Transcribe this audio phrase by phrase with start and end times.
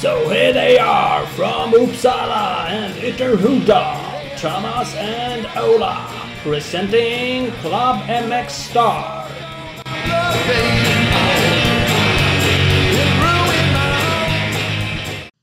[0.00, 6.06] So here they are from Uppsala and Ytterhuda, Thomas and Ola,
[6.42, 9.26] presenting Club MX Star.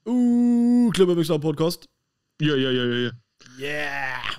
[0.08, 1.88] Ooh, Klubben Vuxna Podcast.
[2.40, 3.12] Yeah, yeah, ja, ja, ja.
[3.58, 4.33] Yeah!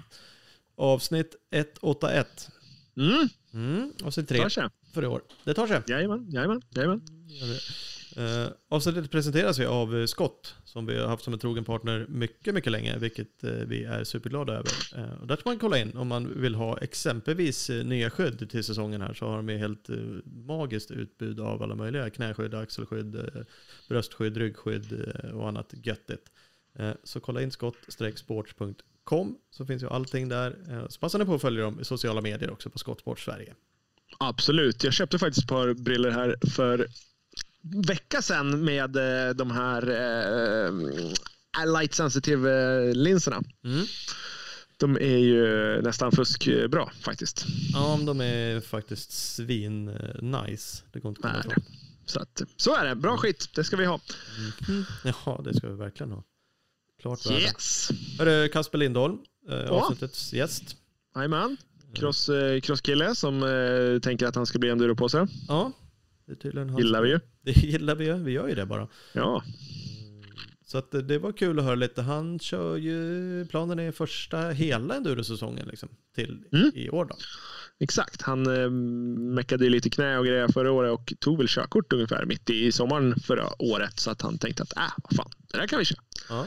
[0.76, 2.50] Avsnitt 181.
[2.96, 4.68] Mm, Mm, avsnitt 3 tar sig.
[4.94, 5.22] för i år.
[5.44, 5.82] Det tar sig.
[5.86, 7.00] Jajamän, jajamän, jajamän.
[8.18, 12.06] Uh, avsnittet presenteras vi av eh, Scott, som vi har haft som en trogen partner
[12.08, 14.72] mycket, mycket länge, vilket eh, vi är superglada över.
[14.96, 18.64] Eh, och där kan man kolla in om man vill ha exempelvis nya skydd till
[18.64, 19.88] säsongen här, så har de ju helt
[20.24, 23.16] magiskt utbud av alla möjliga knäskydd, axelskydd,
[23.88, 24.92] bröstskydd, ryggskydd
[25.34, 26.30] och annat göttigt.
[27.04, 27.50] Så kolla in
[29.04, 30.56] skottsports.com så finns ju allting där.
[30.70, 33.54] Eh, så passar ni på att följa dem i sociala medier också på Skottsport Sverige.
[34.18, 34.84] Absolut.
[34.84, 36.86] Jag köpte faktiskt ett par briller här för
[37.86, 40.72] vecka sedan med eh, de här eh,
[41.66, 43.42] light sensitive eh, linserna.
[43.64, 43.86] Mm.
[44.76, 45.46] De är ju
[45.82, 47.46] nästan fuskbra faktiskt.
[47.72, 49.84] Ja, de är faktiskt svin
[50.20, 50.82] nice.
[50.92, 51.64] Det går inte att komma ifrån.
[52.06, 52.94] Så, att, så är det.
[52.94, 53.48] Bra skit.
[53.54, 54.00] Det ska vi ha.
[54.68, 54.84] Mhm.
[55.04, 56.22] Jaha, det ska vi verkligen ha.
[57.04, 57.40] Klart värde.
[57.40, 57.88] Yes.
[58.18, 59.18] Hörru, Kasper Lindholm,
[59.50, 59.68] eh, Ja.
[59.70, 60.76] avsnittets gäst.
[61.16, 61.56] Jajamän.
[61.94, 65.26] Cross, eh, crosskille som eh, tänker att han ska bli enduropåse.
[65.48, 65.72] Ja,
[66.26, 66.78] det tydligen han.
[66.78, 67.20] Gillar vi ju.
[67.42, 68.14] Det gillar vi ju.
[68.14, 68.88] Vi gör ju det bara.
[69.12, 69.42] Ja,
[70.66, 72.02] Så att eh, det var kul att höra lite.
[72.02, 76.70] Han kör ju, planen är första hela endurosäsongen liksom, till Mm.
[76.74, 77.16] i år då.
[77.80, 78.22] exakt.
[78.22, 78.70] Han eh,
[79.34, 82.72] meckade ju lite knä och grejer förra året och tog väl körkort ungefär mitt i
[82.72, 84.00] sommaren förra året.
[84.00, 86.00] Så att han tänkte att äh, vad fan, det där kan vi köra.
[86.28, 86.46] Ja,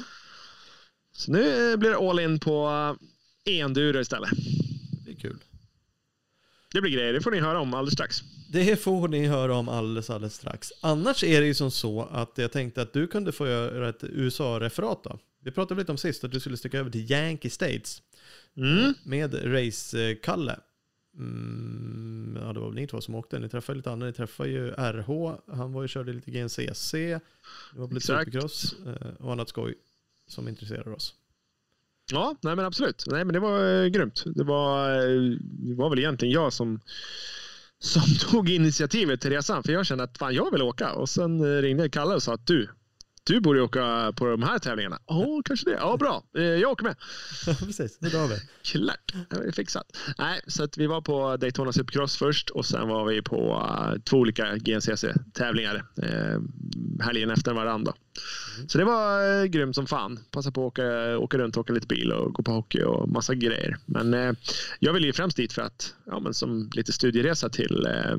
[1.18, 2.68] Så nu eh, blir det all in på
[3.46, 4.30] eh, enduro istället.
[5.06, 5.38] det är kul.
[6.74, 8.22] Det blir grejer, det får ni höra om alldeles strax.
[8.52, 10.72] Det får ni höra om alldeles, alldeles strax.
[10.82, 14.04] Annars är det ju som så att jag tänkte att du kunde få göra ett
[14.04, 15.20] USA-referat då.
[15.44, 18.02] Vi pratade lite om sist att du skulle sticka över till Yankee States
[18.58, 18.94] Mm.
[19.06, 20.60] med Race-Kalle.
[21.18, 23.40] Mm, ja, det var väl ni två som åkte.
[23.40, 24.08] Ni träffade lite andra.
[24.08, 25.36] Ni träffade ju RH.
[25.52, 26.92] Han var ju körde lite GNCC.
[26.94, 27.20] Det
[27.74, 28.26] var lite Exakt.
[28.26, 29.76] supercross eh, och annat skoj
[30.28, 31.14] som intresserar oss.
[32.12, 33.04] Ja, nej men absolut.
[33.08, 34.24] Nej, men det var eh, grymt.
[34.26, 36.80] Det var, eh, det var väl egentligen jag som,
[37.80, 38.02] som
[38.32, 39.64] tog initiativet till resan.
[39.64, 40.94] För jag kände att fan, jag vill åka.
[40.94, 42.70] Och sen eh, ringde jag Kalle och sa att du,
[43.28, 45.00] du borde åka på de här tävlingarna.
[45.08, 45.76] Ja, kanske det.
[45.76, 46.24] Ja, bra.
[46.38, 46.96] Eh, Jag åker med.
[47.60, 48.36] Precis, det drar vi.
[48.64, 49.98] Klart, det är fixat.
[50.18, 53.66] Nej, så att vi var på Daytona Supercross först och sen var vi på
[53.96, 56.40] eh, två olika GNCC-tävlingar eh,
[57.06, 57.94] helgen efter varandra.
[58.68, 60.20] Så det var grymt som fan.
[60.32, 63.36] Passa på att åka, åka runt, åka lite bil och gå på hockey och massa
[63.36, 63.78] grejer.
[63.86, 64.36] Men
[64.80, 68.18] jag vill ju främst dit för att, ja, men som lite studieresa till eh,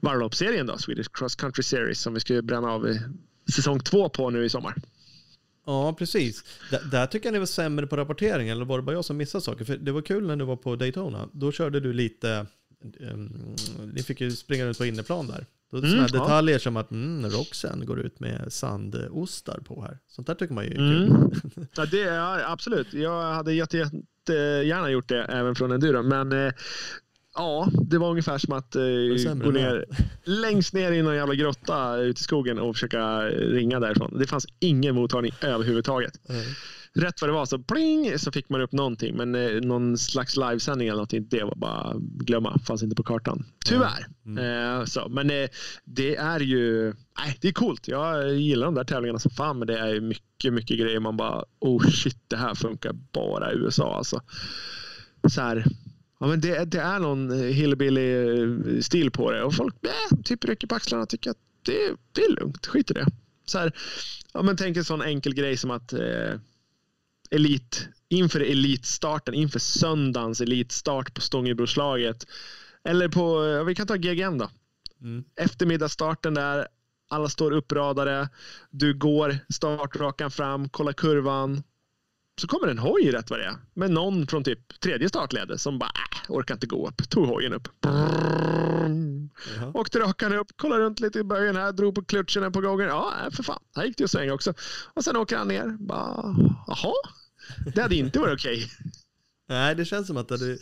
[0.00, 2.86] varvloppsserien då, Swedish Cross Country Series som vi ska bränna av
[3.54, 4.74] säsong två på nu i sommar.
[5.66, 6.44] Ja, precis.
[6.70, 9.16] D- där tycker jag ni var sämre på rapportering, eller var det bara jag som
[9.16, 9.64] missade saker?
[9.64, 11.28] För det var kul när du var på Daytona.
[11.32, 12.46] Då körde du lite,
[13.00, 13.56] um,
[13.94, 15.46] ni fick ju springa runt på inneplan där.
[15.70, 16.06] Då, Mm, ja.
[16.06, 19.98] detaljer som att mm, Roxen går ut med sandostar på här.
[20.08, 21.06] Sånt där tycker man ju är kul.
[21.06, 21.30] Mm.
[21.76, 22.92] Ja, det är absolut.
[22.94, 26.02] Jag hade jätte, jättegärna gjort det även från enduro.
[26.02, 26.52] Men eh,
[27.34, 29.84] ja, det var ungefär som att eh, gå ner
[30.24, 34.18] längst ner i någon jävla grotta ute i skogen och försöka ringa därifrån.
[34.18, 36.28] Det fanns ingen mottagning överhuvudtaget.
[36.28, 36.42] Mm.
[36.94, 39.16] Rätt vad det var så pling så fick man upp någonting.
[39.16, 42.58] Men eh, någon slags livesändning eller någonting, det var bara glömma.
[42.58, 43.44] Fanns inte på kartan.
[43.66, 44.06] Tyvärr.
[44.26, 44.78] Mm.
[44.78, 45.48] Eh, så, men eh,
[45.84, 47.88] det är ju nej, det är coolt.
[47.88, 49.58] Jag gillar de där tävlingarna som fan.
[49.58, 51.00] Men det är mycket, mycket grejer.
[51.00, 54.20] Man bara oh shit, det här funkar bara i USA alltså.
[55.28, 55.64] Så här,
[56.22, 60.74] ja, men det, det är någon hillbilly-stil på det och folk äh, typ rycker på
[60.74, 62.66] axlarna och tycker att det, det är lugnt.
[62.66, 63.06] Skit i det.
[63.44, 63.72] Så här,
[64.32, 66.34] ja, men tänk en sån enkel grej som att eh,
[67.30, 72.26] elit, inför elitstarten, inför söndagens elitstart på Stångebroslaget.
[72.84, 74.50] Eller på, ja, vi kan ta GGN då.
[75.00, 75.24] Mm.
[75.36, 76.66] Eftermiddagsstarten där,
[77.08, 78.28] alla står uppradade.
[78.70, 81.62] Du går startrakan fram, kollar kurvan.
[82.40, 83.56] Så kommer en hoj rätt vad det är.
[83.74, 85.90] Med någon från typ tredje startled som bara
[86.26, 87.10] äh, orkar inte gå upp.
[87.10, 87.68] Tog hojen upp.
[89.56, 89.72] Jaha.
[89.74, 92.88] Åkte rakan upp, kollade runt lite i böjen här, drog på klutchen på gången.
[92.88, 93.62] Ja, äh, för fan.
[93.76, 94.54] Här gick det ju att svänga också.
[94.94, 95.76] Och sen åker han ner.
[95.78, 96.36] Bara,
[96.66, 96.92] jaha.
[97.74, 98.70] Det hade inte varit okej.
[99.48, 100.58] Nej, det känns som att det hade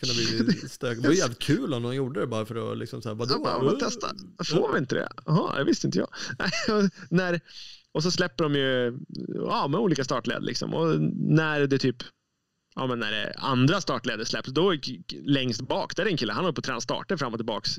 [0.00, 1.02] kunnat bli stök.
[1.02, 3.34] Det var jävligt kul om någon gjorde det bara för att liksom så här, vadå?
[3.44, 4.10] Jag bara, testa.
[4.44, 5.08] Får vi inte det?
[5.26, 6.08] Jaha, det visste inte jag.
[7.10, 7.40] När,
[7.94, 8.98] och så släpper de ju
[9.34, 10.44] ja, med olika startled.
[10.44, 10.74] Liksom.
[10.74, 11.96] Och när det typ
[12.74, 14.80] ja, men när det andra startleder släpps, då är
[15.30, 17.70] längst bak, där är en kille, han håller på att träna starter fram och tillbaka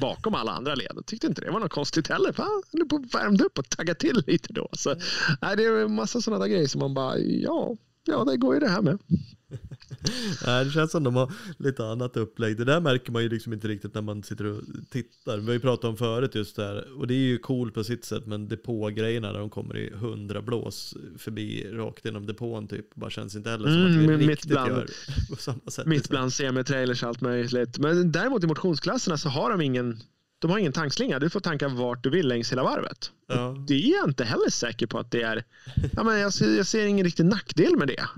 [0.00, 0.92] bakom alla andra led.
[0.94, 2.34] Jag tyckte inte det var något konstigt heller.
[2.36, 4.68] Han är på värmde upp och tagga till lite då.
[4.72, 4.94] Så,
[5.42, 7.76] nej, det är en massa sådana där grejer som man bara, ja,
[8.08, 8.98] ja, det går ju det här med.
[10.46, 12.56] Nej, det känns som de har lite annat upplägg.
[12.56, 15.38] Det där märker man ju liksom inte riktigt när man sitter och tittar.
[15.38, 16.98] Vi har ju pratat om förut just det här.
[16.98, 18.26] Och det är ju coolt på sitt sätt.
[18.26, 22.94] Men depågrejerna när de kommer i hundra blås förbi rakt genom depån typ.
[22.94, 24.86] Bara känns inte heller som mm, att vi riktigt bland, gör
[25.30, 25.86] på samma sätt.
[25.86, 27.78] Mitt bland semi-trailers allt möjligt.
[27.78, 29.98] Men däremot i motionsklasserna så har de ingen
[30.38, 31.18] de har ingen tankslinga.
[31.18, 33.12] Du får tanka vart du vill längs hela varvet.
[33.26, 33.64] Ja.
[33.68, 35.44] Det är jag inte heller säker på att det är.
[35.92, 38.08] Ja, men jag, ser, jag ser ingen riktig nackdel med det.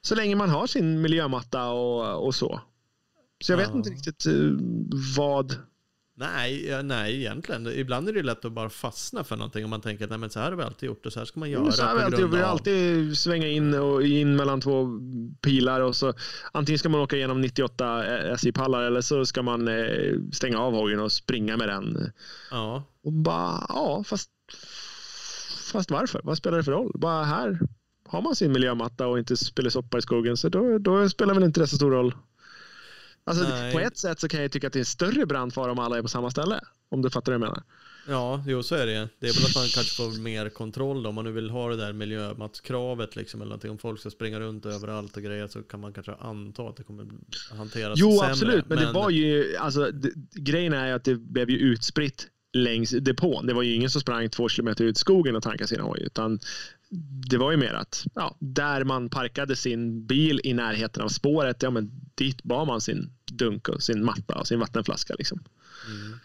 [0.00, 2.60] Så länge man har sin miljömatta och, och så.
[3.44, 3.66] Så jag ja.
[3.66, 4.58] vet inte riktigt uh,
[5.16, 5.54] vad...
[6.18, 7.66] Nej, nej, egentligen.
[7.66, 10.30] Ibland är det lätt att bara fastna för någonting om man tänker att nej, men
[10.30, 11.72] så här har vi alltid gjort och så här ska man göra.
[11.72, 14.88] Så här har vi alltid, vi alltid svänga in och in mellan två
[15.40, 16.14] pilar och så
[16.52, 18.04] antingen ska man åka igenom 98
[18.34, 22.12] SJ-pallar eller så ska man eh, stänga av hojen och springa med den.
[22.50, 22.84] Ja.
[23.02, 24.30] Och bara, ja, fast,
[25.72, 26.20] fast varför?
[26.24, 26.92] Vad spelar det för roll?
[26.94, 27.58] Bara här
[28.08, 31.44] har man sin miljömatta och inte spelar soppa i skogen så då, då spelar väl
[31.44, 32.14] inte det så stor roll.
[33.26, 35.78] Alltså, på ett sätt så kan jag tycka att det är en större brandfara om
[35.78, 36.60] alla är på samma ställe.
[36.88, 37.62] Om du fattar vad jag menar.
[38.08, 39.08] Ja, jo så är det.
[39.18, 41.08] Det är väl att man kanske får mer kontroll då.
[41.08, 43.40] Om man nu vill ha det där miljömattskravet liksom.
[43.40, 43.70] Eller någonting.
[43.70, 46.82] Om folk ska springa runt överallt och grejer så kan man kanske anta att det
[46.82, 47.06] kommer
[47.56, 48.26] hanteras jo, sämre.
[48.26, 48.68] Jo, absolut.
[48.68, 52.28] Men, men, det var ju, alltså det, grejen är ju att det blev ju utspritt
[52.52, 53.46] längs depån.
[53.46, 56.02] Det var ju ingen som sprang två kilometer ut i skogen och tankade sin hoj.
[56.02, 56.40] Utan
[57.30, 61.62] det var ju mer att ja, där man parkade sin bil i närheten av spåret,
[61.62, 65.14] ja, men dit bar man sin dunk och sin matta och sin vattenflaska.
[65.18, 65.40] Liksom.
[65.88, 66.18] Mm.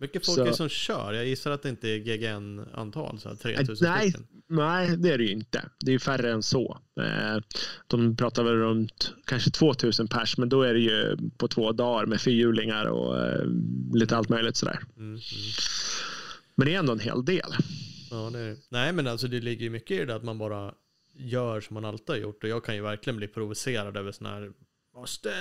[0.00, 0.44] Mycket folk så.
[0.44, 1.12] är som kör.
[1.12, 4.14] Jag gissar att det inte är GGN-antal, så 3000 nej,
[4.46, 5.64] nej, det är det ju inte.
[5.80, 6.78] Det är ju färre än så.
[7.00, 7.42] Eh,
[7.86, 12.06] de pratar väl runt kanske 2000 pers, men då är det ju på två dagar
[12.06, 13.44] med fyrhjulingar och eh,
[13.94, 14.78] lite allt möjligt sådär.
[14.96, 15.20] Mm, mm.
[16.54, 17.54] Men det är ändå en hel del.
[18.10, 20.74] Ja, det är Nej, men alltså det ligger ju mycket i det att man bara
[21.14, 22.44] gör som man alltid har gjort.
[22.44, 24.52] Och jag kan ju verkligen bli provocerad över sådana här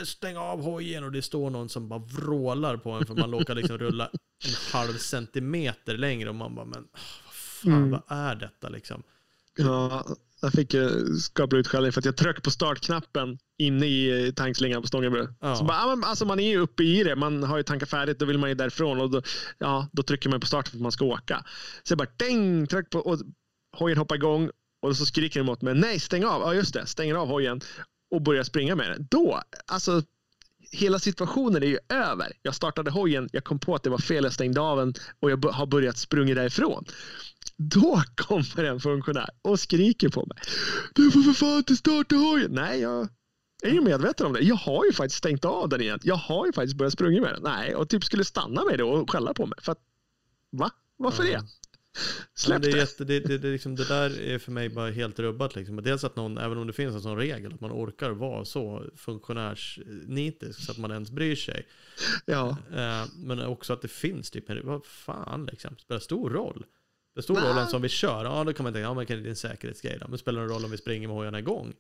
[0.06, 3.56] Stänga av hojen och det står någon som bara vrålar på en för man råkar
[3.56, 4.10] liksom rulla
[4.46, 6.88] en halv centimeter längre och man bara men
[7.26, 7.92] vad fan mm.
[7.92, 9.04] vad är detta liksom?
[9.58, 10.06] Ja,
[10.42, 10.76] jag fick
[11.22, 15.28] skaplig utskällning för att jag tryckte på startknappen inne i tankslingan på Stångebro.
[15.40, 15.56] Ja.
[15.56, 18.26] Så bara, alltså man är ju uppe i det, man har ju tankat färdigt, då
[18.26, 19.22] vill man ju därifrån och då,
[19.58, 21.46] ja, då trycker man på start för att man ska åka.
[21.84, 23.20] Så jag bara däng, tryck på och
[23.78, 24.50] hojen hoppar igång
[24.82, 27.62] och så skriker de åt mig, nej stäng av, ja just det, stänger av hojen
[28.12, 29.08] och börjar springa med den.
[29.12, 30.02] Då, alltså
[30.72, 32.34] hela situationen är ju över.
[32.42, 35.32] Jag startade hojen, jag kom på att det var fel, jag stängde av den och
[35.32, 36.86] jag har börjat sprunga därifrån.
[37.58, 40.38] Då kommer en funktionär och skriker på mig.
[40.96, 42.52] Du får för fan inte starta hojen.
[42.52, 43.08] Nej, jag
[43.64, 44.40] är ju medveten om det.
[44.40, 46.00] Jag har ju faktiskt stängt av den igen.
[46.04, 47.44] Jag har ju faktiskt börjat springa med den.
[47.44, 49.60] Nej, och typ skulle stanna mig då och skälla på mig.
[49.62, 49.80] För att,
[50.52, 50.72] va?
[50.98, 51.34] Varför mm.
[51.34, 51.48] det?
[52.34, 52.70] Släpp det.
[52.70, 55.56] Jätte, det, det, det, liksom, det där är för mig bara helt rubbat.
[55.56, 55.84] Liksom.
[55.84, 58.84] Dels att någon, även om det finns en sån regel, att man orkar vara så
[58.96, 61.68] funktionärsnitisk så att man ens bryr sig.
[62.26, 62.58] Ja.
[62.76, 66.66] Eh, men också att det finns typ, vad fan liksom, spelar stor roll.
[67.16, 69.28] Det stor rollen som vi kör, ja då kan man tänka, ja men det är
[69.28, 70.08] en säkerhetsgrej då.
[70.08, 71.74] Men spelar det roll om vi springer med hojarna igång?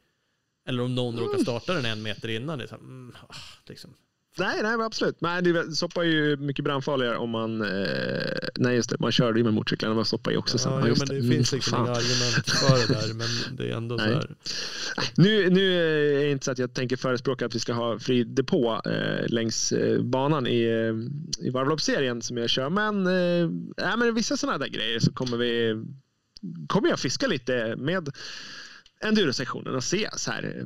[0.67, 1.25] Eller om någon mm.
[1.25, 2.57] råkar starta den en meter innan.
[2.57, 3.35] Det är så här, mm, ah,
[3.67, 3.93] liksom,
[4.39, 5.21] Nej, nej absolut.
[5.21, 7.61] Nej, det, soppa är ju mycket brandfarligare om man...
[7.61, 8.99] Eh, nej, just det.
[8.99, 9.95] Man körde ju med motorcyklarna.
[9.95, 12.87] Man soppa är också ja, Ja, men det, det finns liksom mm, inga argument för
[12.87, 13.13] det där.
[13.13, 14.07] Men det är ändå nej.
[14.07, 14.35] så här.
[15.15, 15.73] Nu, nu
[16.19, 19.27] är det inte så att jag tänker förespråka att vi ska ha fri depå eh,
[19.27, 22.69] längs eh, banan i, eh, i varvloppsserien som jag kör.
[22.69, 25.83] Men, eh, men vissa sådana där grejer så kommer vi
[26.67, 28.09] kommer jag fiska lite med
[29.01, 30.65] endurosektionen och se så här eh,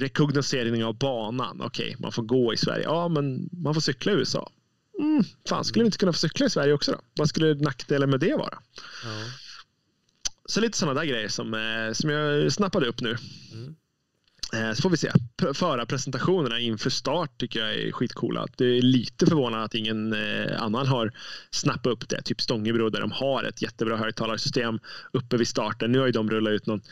[0.00, 1.60] rekognosering av banan.
[1.60, 2.84] Okej, okay, man får gå i Sverige.
[2.84, 4.50] Ja, men man får cykla i USA.
[4.98, 6.98] Mm, fan, skulle vi inte kunna få cykla i Sverige också då?
[7.14, 8.58] Vad skulle nackdelen med det vara?
[9.04, 9.24] Ja.
[10.46, 13.16] Så lite sådana där grejer som, eh, som jag snappade upp nu.
[13.52, 13.74] Mm.
[14.52, 15.12] Eh, så får vi se.
[15.54, 18.46] Förarpresentationerna inför start tycker jag är skitcoola.
[18.56, 20.14] Det är lite förvånande att ingen
[20.58, 21.12] annan har
[21.50, 22.22] snappat upp det.
[22.22, 24.78] Typ Stångebro där de har ett jättebra högtalarsystem
[25.12, 25.92] uppe vid starten.
[25.92, 26.82] Nu har ju de rullat ut någon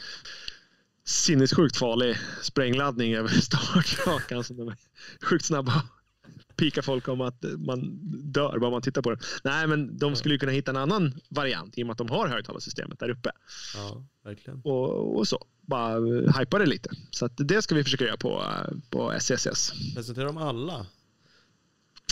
[1.07, 4.77] sinnessjukt farlig sprängladdning över startrakan de är
[5.23, 5.83] sjukt snabba
[6.57, 7.99] pika folk om att man
[8.33, 9.19] dör bara man tittar på den.
[9.45, 12.11] Nej, men de skulle ju kunna hitta en annan variant i och med att de
[12.11, 13.31] har högtalarsystemet där uppe.
[13.75, 14.61] Ja, verkligen.
[14.65, 15.47] Och, och så.
[15.61, 16.01] Bara
[16.39, 16.91] hypa det lite.
[17.11, 18.45] Så det ska vi försöka göra på,
[18.91, 19.73] på SCSS.
[19.95, 20.87] Presenterar de alla?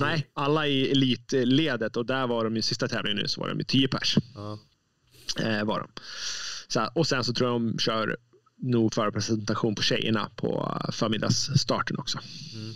[0.01, 3.59] Nej, alla i elitledet och där var de i sista tävlingen nu så var de
[3.59, 4.17] ju 10 pers.
[4.35, 4.59] Ja.
[5.41, 6.03] Eh, var de.
[6.69, 8.17] Så, och sen så tror jag de kör
[8.57, 12.19] nog förpresentation på tjejerna på förmiddagsstarten också.
[12.55, 12.75] Mm.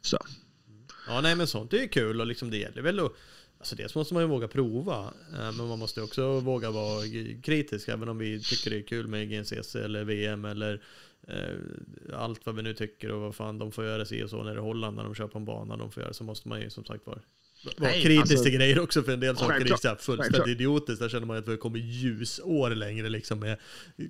[0.00, 0.18] Så.
[1.06, 3.12] Ja, nej men sånt är kul och liksom det gäller väl att
[3.60, 7.02] Alltså dels måste man ju våga prova, eh, men man måste också våga vara
[7.42, 10.82] kritisk, även om vi tycker det är kul med GNCC eller VM eller
[11.28, 14.42] eh, allt vad vi nu tycker och vad fan de får göra sig och så
[14.42, 16.48] när det är Holland när de kör på en bana de får göra, så måste
[16.48, 17.18] man ju som sagt vara
[17.76, 21.00] vara kritisk alltså- till grejer också för en del saker är så fullständigt idiotiskt.
[21.00, 23.56] Där känner man att vi kommer ljusår längre liksom med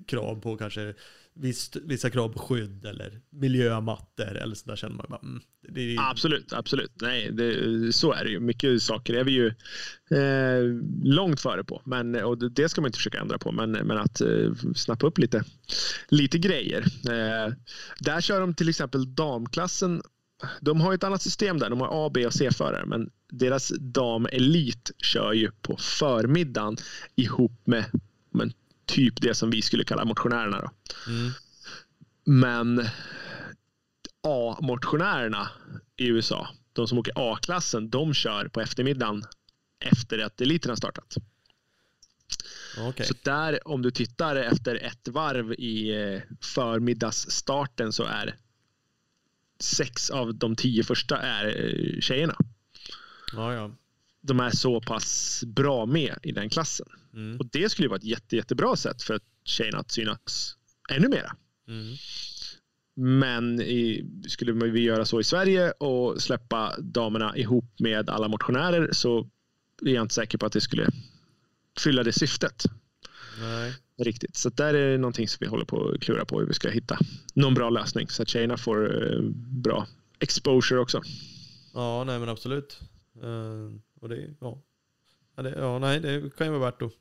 [0.07, 0.93] krav på kanske
[1.33, 5.97] visst, vissa krav på skydd eller miljömattor eller så där känner man bara, mm, det
[5.99, 6.91] Absolut, absolut.
[7.01, 8.39] Nej, det, så är det ju.
[8.39, 9.47] Mycket saker är vi ju
[10.17, 10.63] eh,
[11.03, 11.81] långt före på.
[11.85, 13.51] Men, och det, ska man inte försöka ändra på.
[13.51, 15.43] Men, men att eh, snappa upp lite,
[16.09, 16.81] lite grejer.
[17.05, 17.53] Eh,
[17.99, 20.01] där kör de till exempel damklassen.
[20.61, 21.69] De har ett annat system där.
[21.69, 22.85] De har A, B och C-förare.
[22.85, 26.77] Men deras damelit kör ju på förmiddagen
[27.15, 27.85] ihop med
[28.31, 28.53] men,
[28.85, 30.61] typ det som vi skulle kalla motionärerna.
[30.61, 30.69] Då.
[31.11, 31.31] mm,
[32.25, 32.87] Men
[34.23, 35.49] A-motionärerna
[35.97, 39.23] i USA, de som åker A-klassen, de kör på eftermiddagen
[39.79, 41.15] efter att eliten har startat.
[42.77, 43.05] okej.
[43.05, 48.35] Så där, om du tittar efter ett varv i eh, förmiddagsstarten så är
[49.59, 52.35] sex av de tio första är eh, tjejerna.
[53.33, 53.71] Ja, ja.
[54.21, 56.87] De är så pass bra med i den klassen.
[57.13, 60.55] Mm, Och det skulle ju vara ett jätte, jättebra sätt för tjejerna att synas
[60.89, 61.35] ännu mera.
[61.67, 61.95] mm.
[62.95, 68.89] Men i, skulle vi göra så i Sverige och släppa damerna ihop med alla motionärer
[68.91, 69.29] så
[69.85, 70.89] är jag inte säker på att det skulle
[71.79, 72.63] fylla det syftet
[73.39, 73.73] Nej.
[73.97, 74.35] riktigt.
[74.35, 76.69] Så där är det någonting som vi håller på att klura på hur vi ska
[76.69, 76.99] hitta
[77.33, 79.21] någon bra lösning så att tjejerna får eh,
[79.63, 79.87] bra
[80.19, 81.01] exposure också.
[81.73, 82.79] Ja, nej men absolut.
[83.21, 84.61] Eh, och det, ja.
[85.35, 86.91] Ja, det, ja, nej, det kan ju vara värt att,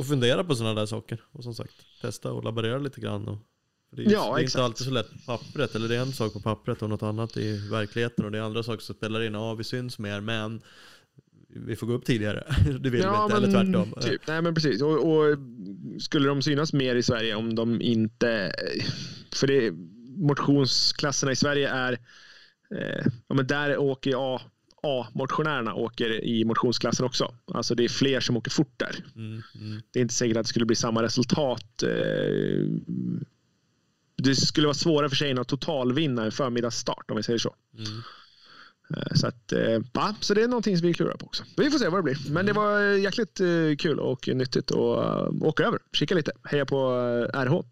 [0.00, 1.20] att fundera på sådana där saker.
[1.32, 3.28] Och som sagt, testa och laborera lite grann.
[3.28, 3.38] Och,
[3.90, 5.74] det är, Ja, det är inte alltid så lätt på pappret.
[5.74, 8.24] Eller det är en sak på pappret och något annat i verkligheten.
[8.24, 9.34] Och det är andra saker som spelar in.
[9.34, 10.62] Ja, vi syns mer, men
[11.48, 12.44] vi får gå upp tidigare.
[12.64, 13.94] Det vill vi inte, eller tvärtom.
[14.00, 14.26] Typ.
[14.26, 14.82] Nej, men precis.
[14.82, 15.38] Och, och
[15.98, 18.52] skulle de synas mer i Sverige om de inte...
[19.32, 19.72] För det,
[20.16, 21.92] motionsklasserna i Sverige är...
[22.74, 24.40] Eh, ja, men där åker A,
[24.82, 27.34] A-motionärerna åker i motionsklassen också.
[27.54, 29.04] Alltså det är fler som åker fort där.
[29.16, 31.82] Mm, mm, Det är inte säkert att det skulle bli samma resultat.
[31.82, 32.64] Eh,
[34.22, 37.54] det skulle vara svårare för tjejerna att totalvinna en förmiddagsstart om vi säger så.
[37.78, 37.86] mm.
[38.96, 41.44] Eh, Så, att, eh, ja, så det är någonting som vi klurar på också.
[41.56, 42.30] Vi får se vad det blir.
[42.32, 43.40] Men det var eh, jäkligt
[43.78, 44.76] kul och nyttigt att
[45.42, 45.78] åka över.
[45.92, 46.32] Kika lite.
[46.44, 46.90] Heja på
[47.34, 47.62] RH.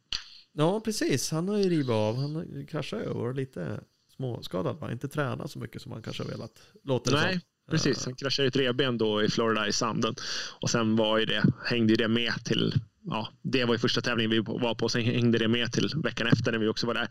[0.52, 1.30] Ja, precis.
[1.30, 2.16] Han har ju rivit av.
[2.16, 3.80] Han har kraschat över lite
[4.18, 4.76] småskadad.
[4.76, 4.92] Va?
[4.92, 6.52] Inte tränat så mycket som han kanske har velat.
[6.84, 7.40] Låter Nej, som.
[7.70, 8.04] precis.
[8.04, 10.14] Han kraschade ju ett revben då i Florida i sanden.
[10.60, 12.74] Och sen var ju det, hängde ju det med till
[13.10, 14.88] Ja, det var ju första tävlingen vi var på.
[14.88, 17.08] Sen hängde det med till veckan efter när vi också var där.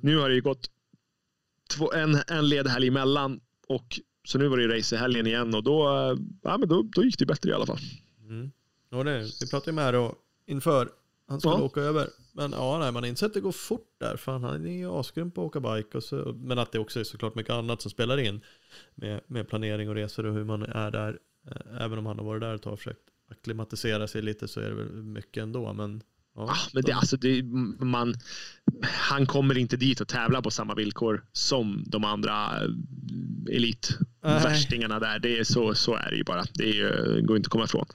[0.00, 0.70] Nu har det ju gått
[1.76, 3.40] två, en, en ledhelg emellan.
[3.66, 6.68] Och så nu var det ju race i helgen igen och då, eh, ja, men
[6.68, 7.78] då, då gick det bättre i alla fall.
[8.28, 8.50] Mm.
[8.90, 10.14] Ja, det, vi pratade ju med då
[10.46, 10.88] inför
[11.30, 11.62] han skulle Ja.
[11.62, 12.08] åka över.
[12.32, 14.16] Men ja, nej, man inser att det går fort där.
[14.16, 15.96] Fan, han är ju asgrym på att åka bike.
[15.96, 18.40] Och så, men att det också är såklart mycket annat som spelar in.
[18.94, 21.18] Med, med planering och resor och hur man är där.
[21.46, 24.60] Eh, Även om han har varit där ett tag och försökt acklimatisera sig lite så
[24.60, 25.72] är det väl mycket ändå.
[25.72, 26.02] Men,
[26.36, 27.42] ja, Ah, men det, alltså det,
[27.80, 28.14] man,
[28.82, 35.18] han kommer inte dit och tävla på samma villkor som de andra eh, elitvärstingarna där.
[35.18, 36.44] Det är så, så är det ju bara.
[36.54, 37.86] Det ju- går inte att komma ifrån.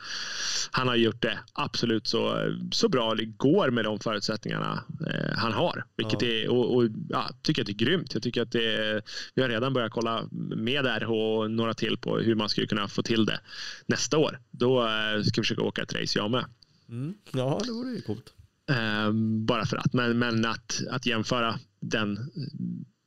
[0.72, 2.38] Han har gjort det absolut så,
[2.72, 5.86] så bra det går med de förutsättningarna eh, han har.
[5.98, 6.28] Vilket Ja.
[6.28, 8.14] är, och, och ja, tycker att det är grymt.
[8.14, 9.02] Jag tycker att det är,
[9.36, 10.24] vi har redan börjat kolla
[10.56, 13.40] med RH och några till på hur man skulle kunna få till det
[13.88, 14.40] nästa år.
[14.52, 16.46] Då eh, ska vi försöka åka ett race jag med.
[16.90, 18.34] Mm, ja, det vore ju coolt.
[18.70, 19.12] Eh,
[19.46, 19.94] bara för att.
[19.94, 22.32] Men, men att, att jämföra den,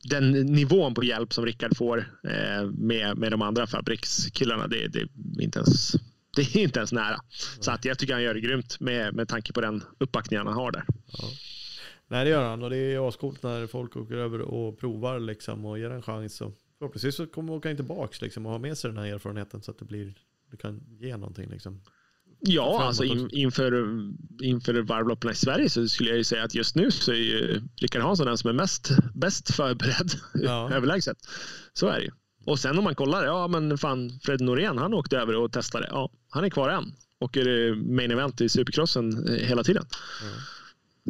[0.09, 4.99] den nivån på hjälp som Rickard får eh, med, med de andra fabrikskillarna, det, det,
[4.99, 5.91] är inte ens,
[6.35, 7.19] det är inte ens nära.
[7.59, 10.55] Så att jag tycker han gör det grymt med, med tanke på den uppbackningen han
[10.55, 10.85] har där.
[12.07, 12.63] Nej, det gör han.
[12.63, 16.41] Och det är ascoolt när folk åker över och provar liksom och ger en chans.
[16.41, 19.61] Och förhoppningsvis så kommer åka in tillbaks liksom och ha med sig den här erfarenheten
[19.61, 20.13] så att det blir
[20.51, 21.81] det kan ge någonting liksom.
[22.41, 23.85] Ja, alltså in, inför,
[24.41, 27.61] inför varvloppen i Sverige så skulle jag ju säga att just nu så är ju
[27.75, 30.71] Rickard Hansson den som är mest, bäst förberedd Ja.
[30.73, 31.17] överlägset.
[31.73, 32.11] Så är det ju.
[32.45, 35.87] Och sen om man kollar, ja men fan Fred Norén han åkte över och testade.
[35.91, 36.93] Ja, han är kvar än.
[37.19, 39.85] Åker eh, main event i supercrossen eh, hela tiden.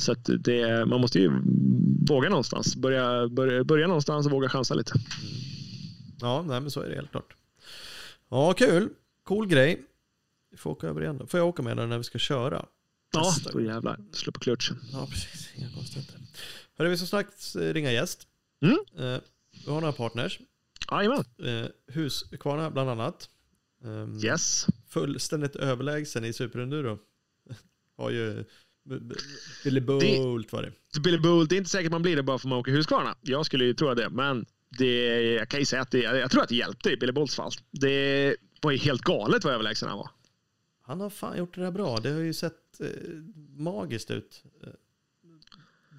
[0.02, 1.32] Så att det, man måste ju
[2.08, 2.76] våga någonstans.
[2.76, 4.94] Börja, börja, börja någonstans och våga chansa lite.
[6.22, 7.34] Ja, nej men så är det helt klart.
[8.30, 8.90] Ja, kul.
[9.24, 9.82] Cool grej.
[10.52, 11.18] Vi får åka över igen.
[11.18, 11.28] då.
[11.28, 12.66] Får jag åka med där när vi ska köra?
[13.14, 14.00] Ja, då jävlar.
[14.12, 14.80] Slå på klutchen.
[14.94, 15.50] Ja, precis.
[15.56, 16.16] Inga konstigheter.
[16.78, 18.28] Hörru, vi ska strax ringa gäst.
[18.62, 18.78] Mm.
[19.14, 19.20] Eh,
[19.66, 20.40] vi har några partners.
[20.92, 21.24] Jajamän.
[21.44, 23.30] Eh, Husqvarna bland annat.
[23.84, 24.68] Um, Yes.
[24.90, 27.00] Fullständigt överlägsen i superenduro.
[27.98, 28.46] har ju
[29.64, 31.00] Billy Bolt var det.
[31.02, 33.16] Billy Bull, det är inte säkert man blir det bara för att man åker Husqvarna.
[33.22, 34.46] Jag skulle ju tro det, men
[34.78, 37.36] det, jag kan ju säga att det, jag tror att det hjälpte i Billy Bulls
[37.36, 37.52] fall.
[37.72, 40.10] Det var ju helt galet vad överlägsen han var.
[40.90, 41.98] Han har fan gjort det där bra.
[41.98, 42.88] Det har ju sett eh,
[43.58, 44.44] magiskt ut.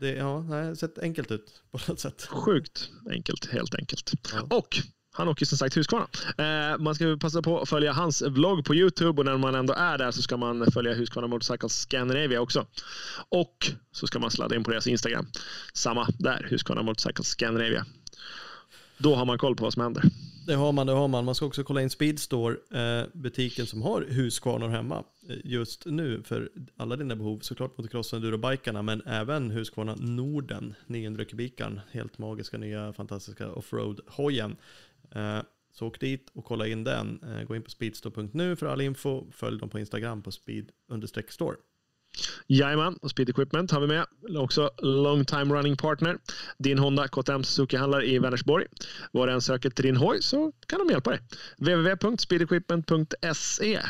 [0.01, 2.27] Det, ja, det har sett enkelt ut på något sätt.
[2.27, 4.13] Sjukt enkelt, helt enkelt.
[4.33, 4.57] Ja.
[4.57, 4.77] Och
[5.13, 6.07] han åker som sagt Husqvarna.
[6.39, 9.75] Eh, man ska passa på att följa hans vlogg på Youtube och när man ändå
[9.75, 12.67] är där så ska man följa Husqvarna Motorcycles Scandinavia också.
[13.29, 15.27] Och så ska man sladda in på deras Instagram.
[15.75, 17.87] Samma där, Husqvarna Motorcycles Scandinavia.
[18.99, 20.05] Då har man koll på vad som händer.
[20.47, 21.25] Det har man, det har man.
[21.25, 26.23] Man ska också kolla in Speedstore, eh, butiken som har Husqvarnor hemma eh, just nu
[26.23, 27.39] för alla dina behov.
[27.39, 34.57] Såklart motocross och endurobikarna, men även Husqvarna Norden, 900 kubikaren, helt magiska nya fantastiska offroad-hojen.
[35.15, 35.39] Eh,
[35.73, 37.21] så åk dit och kolla in den.
[37.23, 39.27] Eh, gå in på speedstore.nu för all info.
[39.33, 41.57] Följ dem på Instagram på speed-store.
[42.47, 44.07] Jajamän, och Speed Equipment har vi med.
[44.37, 46.19] Också long time running partner.
[46.59, 48.67] Din Honda KTM Suzuki-handlare i Vänersborg.
[49.13, 51.21] Var du än söker till din hoj så kan de hjälpa dig.
[51.59, 53.81] www.speedequipment.se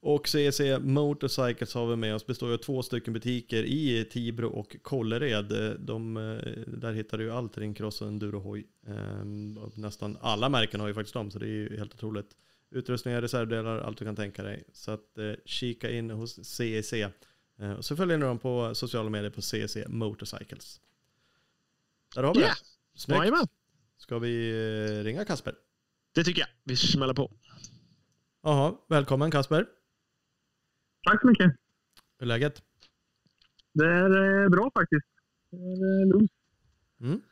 [0.00, 4.76] Och CEC Motorcycles har vi med oss, består av två stycken butiker i Tibro och
[4.82, 5.76] Kållered.
[5.78, 6.22] De, eh,
[6.66, 8.66] där hittar du allt till din cross och endurohoj.
[8.86, 12.28] Ehm, Nästan alla märken har ju faktiskt dem, så det är ju helt otroligt.
[12.74, 14.64] Utrustningar, reservdelar, allt du kan tänka dig.
[14.72, 16.92] Så att eh, kika in hos CEC.
[16.92, 20.80] Eh, och så följer ni dem på sociala medier på CEC Motorcycles.
[22.14, 22.46] Där har vi Ja.
[22.46, 22.54] det.
[22.98, 23.18] Snyggt.
[23.18, 23.46] Jajamän,
[23.96, 24.50] Ska vi
[25.00, 25.54] eh, ringa Kasper?
[26.14, 26.48] det tycker jag.
[26.64, 27.30] Vi smäller på.
[28.42, 29.66] Jaha, välkommen Kasper.
[31.06, 31.46] Tack så mycket.
[32.18, 32.62] Hur är läget?
[33.72, 35.06] Det är eh, bra faktiskt.
[35.50, 36.32] Det är eh, lugnt.
[37.00, 37.22] Mm.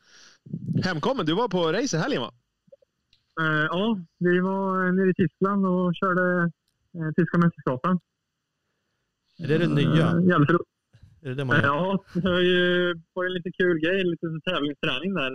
[0.84, 2.34] Hemkommen, du var på race i helgen va?
[3.40, 6.50] Eh, Ja, vi var nere i Tyskland och körde
[6.96, 8.00] eh, tyska mästerskapen.
[9.38, 10.06] Är det det nya?
[10.10, 10.68] Eh, Jävligt roligt.
[11.22, 11.64] Är det det man gör?
[11.64, 14.04] Ja, det var ju var en lite kul grej.
[14.04, 15.32] Lite tävlingsträning där.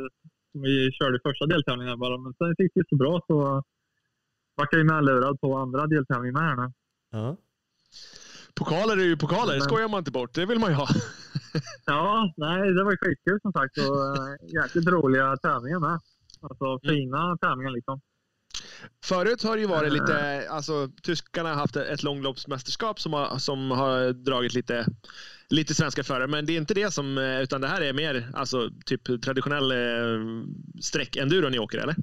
[0.51, 2.17] Som vi körde i första deltävlingen bara.
[2.17, 3.63] Men sen gick det så bra så
[4.55, 6.71] vart jag ju medlurad på andra deltävlingen med här nu.
[7.11, 7.37] Ja.
[8.55, 10.33] Pokaler är ju pokaler, det skojar man inte bort.
[10.33, 10.87] Det vill man ju ha.
[11.85, 13.77] Ja, nej, det var ju skitkul som sagt.
[13.77, 15.99] Och jäkligt roliga tävlingar med.
[16.41, 18.01] Alltså fina tävlingar liksom.
[19.05, 23.71] Förut har det ju varit lite, alltså tyskarna har haft ett långloppsmästerskap som har, som
[23.71, 24.85] har dragit lite,
[25.49, 26.27] lite svenska förare.
[26.27, 29.71] Men det är inte det som, eh, utan det här är mer alltså, typ traditionell
[29.71, 30.45] eh,
[30.81, 31.95] sträck-enduro ni åker eller?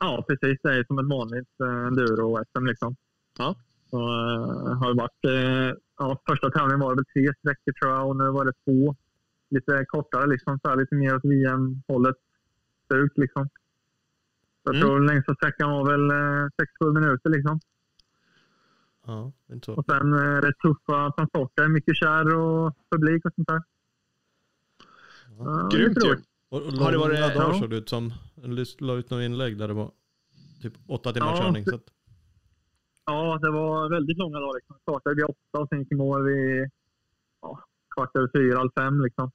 [0.00, 0.58] Ja, precis.
[0.62, 2.96] Det är som ett vanligt eh, enduro-SM liksom.
[3.38, 3.54] Ja.
[3.90, 8.08] Så, eh, har varit, eh, ja, första tävlingen var det väl tre sträckor tror jag
[8.08, 8.96] och nu var det två.
[9.50, 12.16] Lite kortare liksom, så här, lite mer åt VM-hållet.
[12.86, 13.48] Stuk liksom.
[13.48, 14.88] Så jag Mm.
[14.88, 16.48] tror längsta sträckan var väl eh,
[16.84, 17.60] 6-7 minuter liksom.
[19.06, 19.74] Ja, inte så.
[19.74, 23.62] Och sen eh, rätt tuffa transporter, mycket kärr och publik och sånt där.
[25.38, 26.16] Ja, Grymt ju!
[26.48, 27.58] Och, och Har det varit- dagar ja.
[27.60, 28.12] såg det ut som.
[28.78, 29.90] La ut något inlägg där det var
[30.62, 31.64] typ åtta timmars Ja, körning.
[31.64, 31.84] Så att,
[33.08, 34.54] Ja, det var väldigt långa dagar.
[34.54, 34.76] Liksom.
[34.82, 36.70] Startade vid åtta och sen gick i mål vid
[37.42, 37.60] ja,
[37.94, 39.00] kvart över fyra, halv fem.
[39.00, 39.30] Liksom.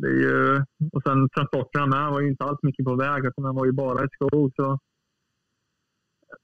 [0.00, 3.44] Det är ju, och sen transporterna med var ju inte alls mycket på väg, utan
[3.44, 4.52] den var ju bara i skog.
[4.56, 4.78] Så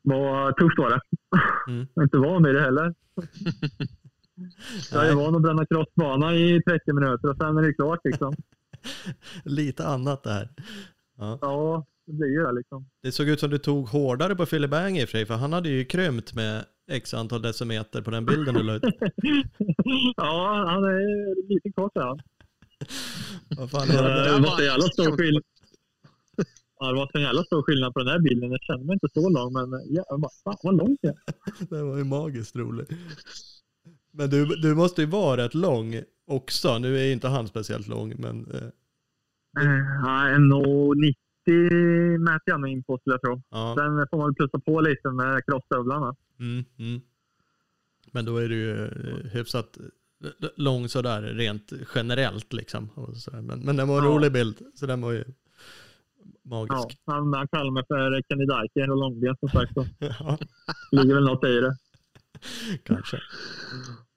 [0.02, 1.00] det var tufft var det.
[1.68, 1.86] Mm.
[1.94, 2.94] Jag är inte van vid det heller.
[4.92, 8.00] Jag är van att bränna crossbana i 30 minuter och sen är det klart.
[8.04, 8.34] Liksom.
[9.44, 10.48] lite annat det här.
[11.18, 11.38] Ja.
[11.40, 12.52] Ja, det blir ju det.
[12.52, 12.86] Liksom.
[13.02, 15.34] Det såg ut som du tog hårdare på Philip Bang i och för sig, för
[15.34, 18.82] han hade ju krympt med x antal decimeter på den bilden du la ut.
[20.16, 21.92] ja, han är lite kort.
[21.94, 22.18] Ja.
[23.56, 24.40] Vad fan Det är det?
[24.40, 25.42] var så jävla stor skillnad.
[26.78, 28.50] Ja, det var så jävla stor skillnad på den här bilden.
[28.50, 31.66] Jag kände mig inte så lång, men jävlar, fan vad långt jag är.
[31.76, 32.90] Det var ju magiskt roligt.
[34.12, 36.78] Men du, du måste ju vara rätt lång också.
[36.78, 38.68] Nu är inte han speciellt lång, men eh,
[39.60, 43.42] Eh, Nej, 1,90 mäter jag mig in på skulle jag tro.
[43.50, 43.74] ja.
[43.78, 46.16] Sen får man väl plussa på lite med crossstövlarna.
[46.40, 47.00] Mm, mm.
[48.12, 49.84] Men då är du ju eh, hyfsat eh,
[50.56, 52.90] lång sådär rent generellt liksom.
[53.32, 54.10] Men, men den var en Ja.
[54.10, 55.24] rolig bild, så den var ju
[56.42, 56.98] Ja, magisk.
[57.06, 59.74] han, han kallar mig för Kenny Dyker och långben som sagt.
[59.74, 60.38] Så Ja,
[60.90, 61.76] ligger väl något i det.
[62.84, 63.20] kanske.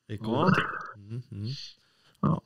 [0.08, 0.58] Det är coolt.
[0.96, 1.48] Mm, mm.
[2.22, 2.42] Ja.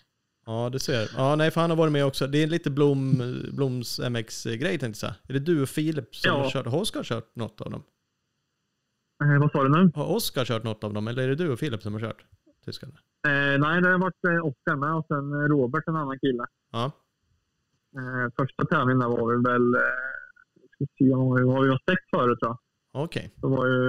[0.45, 1.09] Ja, du ser.
[1.17, 2.27] Ja, nej, för han har varit med också.
[2.27, 5.15] Det är lite Blom, Bloms MX-grej tänkte jag säga.
[5.29, 6.43] Är det du och Filip som Ja.
[6.43, 6.65] har kört?
[6.65, 7.83] Har Oskar kört något av dem?
[9.23, 9.91] Eh, vad sa du nu?
[9.95, 12.25] Har Oskar kört något av dem eller är det du och Filip som har kört?
[12.67, 12.93] Tyskarna?
[13.27, 16.45] Eh, nej, det har varit eh, Oskar med och sen eh, Robert, en annan kille.
[16.71, 16.85] Ja.
[17.97, 19.81] Eh, första tävlingen där var vi väl, eh,
[20.77, 21.11] se, vi
[21.51, 22.57] var, vi sex förut tror jag.
[23.03, 23.33] Okej.
[23.41, 23.81] Det var ju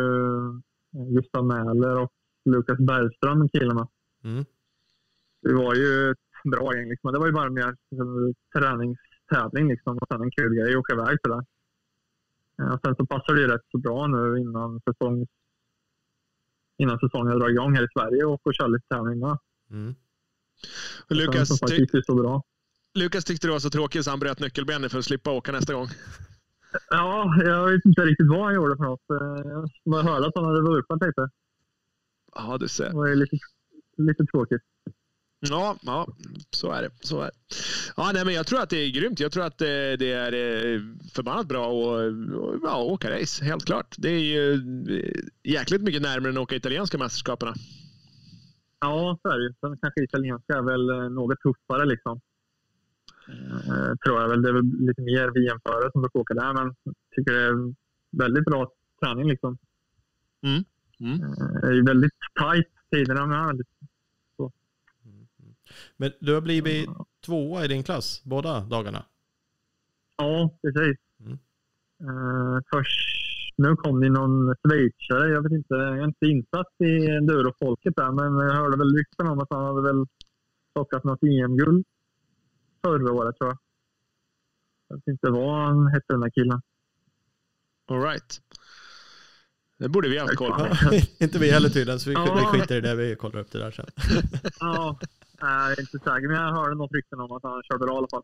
[0.94, 2.12] eh, Gustav Mäler och
[2.44, 3.88] Lukas Bergström, killarna.
[4.24, 4.44] Mm.
[5.42, 6.88] Det var ju ett bra gäng.
[6.88, 7.12] Liksom.
[7.12, 9.98] Det var ju bara mer en träningstävling liksom.
[9.98, 11.18] och sen en kul grej att åka iväg.
[12.62, 15.26] Eh, Och sen så passar det ju rätt så bra nu innan, säsong,
[16.78, 19.38] innan säsongen drar igång här i Sverige och få köra lite tävling med.
[19.70, 19.94] Mm.
[21.10, 22.42] Och Lukas, som ty faktiskt är så bra.
[22.94, 25.74] Lukas tyckte det var så tråkigt så han bröt nyckelbenet för att slippa åka nästa
[25.74, 25.88] gång.
[26.90, 29.10] Ja, jag vet inte riktigt vad han gjorde för något.
[29.10, 31.30] Eh, Jag hörde att han hade vurpat lite.
[32.34, 32.88] Ja, du ser.
[32.90, 33.36] Det var ju lite,
[33.96, 34.62] lite tråkigt.
[35.40, 36.08] Ja, ja,
[36.50, 36.90] så är det.
[37.00, 37.32] Så är det.
[37.96, 39.20] Ja, nej, men jag tror att det är grymt.
[39.20, 39.66] Jag tror att eh,
[39.98, 40.80] det är eh,
[41.14, 43.44] förbannat bra att och, ja, åka race.
[43.44, 43.94] Helt klart.
[43.98, 44.52] Det är ju
[44.98, 47.54] eh, jäkligt mycket närmare än att åka italienska mästerskaperna.
[48.80, 49.54] Ja, så är det.
[49.60, 52.20] Sen kanske italienska är väl eh, något tuffare liksom.
[53.28, 54.42] Eh, tror jag väl.
[54.42, 57.74] Det är väl lite mer VM-förare som brukar åka där, men jag tycker det är
[58.10, 59.58] väldigt bra träning liksom.
[60.42, 60.64] Mm.
[61.00, 61.22] Mm.
[61.22, 63.62] Eh, Det är ju väldigt tajt tiderna med.
[65.96, 66.88] Men du har blivit
[67.26, 69.04] tvåa i din klass båda dagarna?
[70.16, 70.96] ja, precis.
[71.20, 71.38] Mm.
[72.02, 72.98] Eh, först,
[73.56, 75.28] nu kom det någon schweizare.
[75.28, 79.26] Jag vet inte, jag är inte insatt i endurofolket där, men jag hörde väl rykten
[79.26, 80.06] om att han hade väl
[80.74, 81.84] plockat något EM-guld
[82.84, 83.58] förra året tror jag.
[84.88, 86.60] Jag vet inte vad han hette den där killen.
[87.90, 88.40] All right.
[89.78, 90.66] Det borde vi haft koll på.
[91.24, 92.34] Inte vi heller tydligen, så vi, Ja.
[92.52, 92.94] vi skiter i det.
[92.94, 93.86] Vi kollar upp det där sen.
[94.60, 94.98] Ja,
[95.40, 97.98] jag är inte säker, men jag hörde något rykten om att han körde bra i
[97.98, 98.22] alla fall.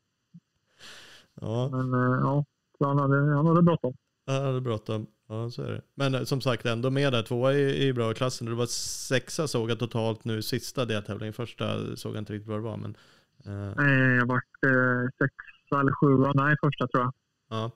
[1.41, 2.45] Ja, Men eh, ja,
[2.79, 3.95] så han hade, han hade bråttom.
[4.27, 5.07] det är bråttom.
[5.29, 5.83] Ja, så är det.
[5.95, 7.23] Men eh, som sagt, ändå med där.
[7.23, 8.47] Tvåa i, i bra klassen.
[8.47, 11.33] Det var sexa såg jag totalt nu sista deltävlingen.
[11.33, 12.97] Första såg jag inte riktigt vad det var, men...
[13.45, 17.13] eh, Jag vart eh, sexa eller sjua, nej första tror jag.
[17.49, 17.71] ja.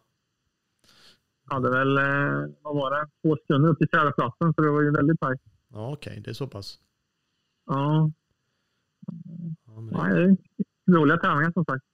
[1.50, 4.90] Hade väl, eh, vad var det, två sekunder upp till fjärdeplatsen så det var ju
[4.90, 5.40] väldigt tajt.
[5.72, 6.20] Ja, okej.
[6.24, 6.78] Det är så pass.
[7.66, 8.10] Ja,
[9.66, 10.26] Ja, men, det...
[10.26, 10.36] nej,
[10.96, 11.84] roliga tävlingar som sagt.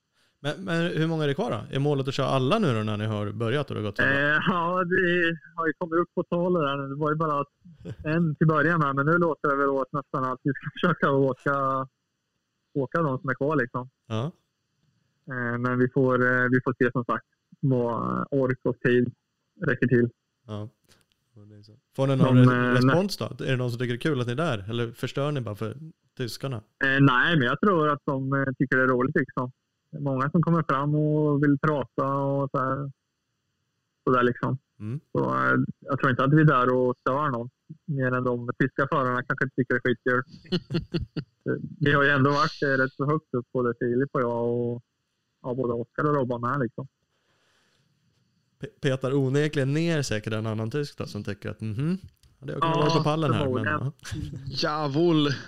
[0.41, 1.77] men, men hur många är det kvar då?
[1.77, 3.97] Är målet att köra alla nu då när ni har börjat och det har gått
[3.97, 4.03] så?
[4.03, 6.89] Eh, ja, det har ju kommit upp på tal där.
[6.89, 7.45] Det var ju bara
[8.05, 11.11] en till början med, men nu låter det väl åt nästan att vi ska försöka
[11.11, 11.89] åka,
[12.75, 13.89] åka de som är kvar liksom.
[14.07, 14.25] Ja.
[15.29, 17.27] Eh, men vi får, eh, vi får se som sagt
[17.61, 19.13] vad ork och tid
[19.67, 20.09] räcker till.
[20.47, 20.69] ja.
[21.37, 21.43] Ja.
[21.97, 23.25] Får ni någon De, re- eh, respons då?
[23.25, 24.65] Är det någon som tycker det är kul att ni är där?
[24.71, 25.77] Eller förstör ni bara för
[26.17, 26.57] tyskarna?
[26.57, 29.17] Eh, nej, men jag tror att de eh, tycker det är roligt.
[29.17, 29.53] Liksom.
[29.91, 32.91] Det är många som kommer fram och vill prata och så här.
[34.05, 34.59] Så där liksom.
[34.81, 35.01] Mm.
[35.13, 37.51] Så, eh, jag tror inte att vi är där och stör någon.
[37.85, 40.23] Mer än de tyska förarna kanske inte tycker det är skitkul.
[41.47, 44.83] Eh, vi har ju ändå varit rätt så högt upp, både Filip och jag och
[45.43, 46.61] ja, både Oskar och Robban med.
[46.61, 46.89] Liksom.
[48.61, 51.99] Pe- Petar onekligen ner säkert en annan tysk då, som tycker att mhm,
[52.45, 53.51] hade jag kunnat Ja, vara på pallen här.
[53.51, 53.93] Men ja.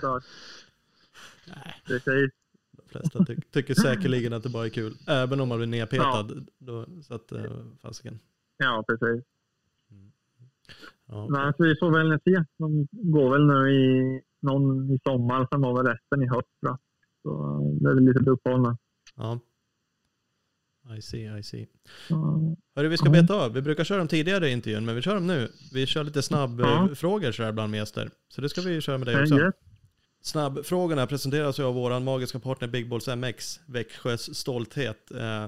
[0.01, 0.21] Så,
[1.47, 2.31] nej, precis.
[2.73, 4.95] de flesta ty tycker säkerligen att det bara är kul.
[5.07, 6.29] Även om man blir nedpetad.
[6.59, 7.43] Då, så att, eh,
[7.83, 8.19] fasiken.
[8.57, 9.25] Ja, precis.
[11.09, 11.27] Ja.
[11.31, 12.45] Nej, så vi får väl se.
[12.59, 16.49] De går väl nu i någon i sommar, sen var väl resten i höst.
[16.63, 16.79] Då.
[17.23, 18.77] Så det är väl lite uppehåll nu.
[19.17, 19.39] ja.
[20.99, 21.67] I see, I see.
[22.09, 23.53] Så, Hörru, vi ska beta av.
[23.53, 25.53] Vi brukar köra dem tidigare i intervjun, men vi kör dem nu.
[25.73, 28.11] Vi kör lite snabbfrågor sådär bland med gäster.
[28.29, 29.53] Så det ska vi köra med dig också.
[30.23, 35.11] Snabbfrågorna presenteras ju av vår magiska partner Big Balls MX, Växjös stolthet.
[35.11, 35.47] Eh,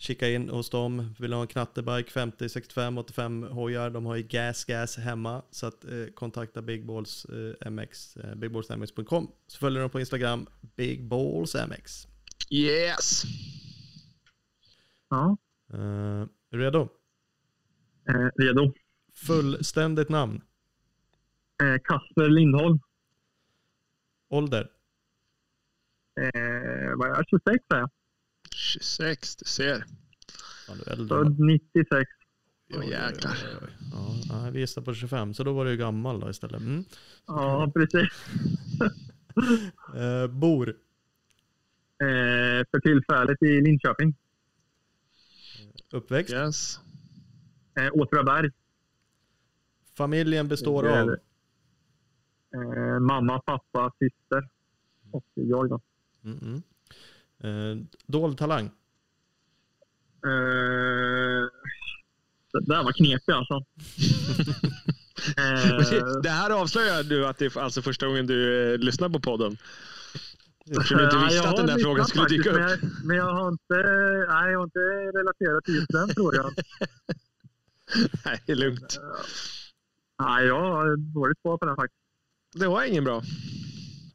[0.00, 3.90] kika in hos dem, vill ha en knattebike 50, 65, 85 hojar.
[3.90, 5.42] De har ju gas, gas hemma.
[5.50, 9.30] Så att, eh, kontakta Big Balls eh, MX, eh, bigballsmx.com.
[9.46, 12.06] Så följer de på Instagram, Big Balls MX.
[12.50, 13.22] Yes.
[15.10, 15.36] Ja,
[15.72, 16.88] Eh, är du redo?
[18.08, 18.72] eh, redo.
[19.14, 20.40] Fullständigt namn,
[21.62, 22.78] Eh, Kasper Lindholm.
[24.28, 24.70] ålder,
[26.20, 27.24] Eh, vad är jag?
[27.28, 27.90] 26 är jag.
[28.54, 29.84] 26, du ser.
[30.66, 31.16] Fan, du är äldre.
[31.18, 31.24] va?
[31.24, 32.10] Född 96.
[32.74, 33.32] Åh jäklar.
[33.32, 33.72] Oj, oj, oj.
[33.92, 36.60] Ja, nej, vi gissar på 25, så då var du ju gammal då istället.
[36.60, 36.84] Mm.
[37.26, 38.08] Ja, precis.
[39.96, 40.68] Eh, bor,
[42.02, 44.14] Eh, för tillfället i Linköping.
[45.92, 46.80] Uppväxt, Yes.
[47.80, 48.50] Eh, Åtvidaberg.
[49.96, 51.10] familjen består av.
[52.54, 54.48] Eh, mamma, pappa, syster
[55.12, 55.80] och jag då.
[56.24, 56.62] mm, mm.
[57.42, 58.70] Eh, dold talang,
[60.24, 61.48] Eh,
[62.52, 63.64] det där var knepigt alltså.
[66.22, 69.56] Det här avslöjar du att det är alltså första gången du eh, lyssnar på podden.
[70.66, 72.90] Eftersom du inte visste jag att den där frågan skulle dyka faktiskt, upp.
[72.90, 73.74] Men jag, men jag har inte,
[74.28, 74.78] nej, jag har inte
[75.18, 76.54] relaterat till just den frågan.
[78.24, 79.00] Nej, det är lugnt.
[80.22, 82.00] Nej, jag har dåligt svar på den faktiskt.
[82.54, 83.22] Det var ingen bra.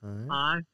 [0.01, 0.65] Nej, Nej,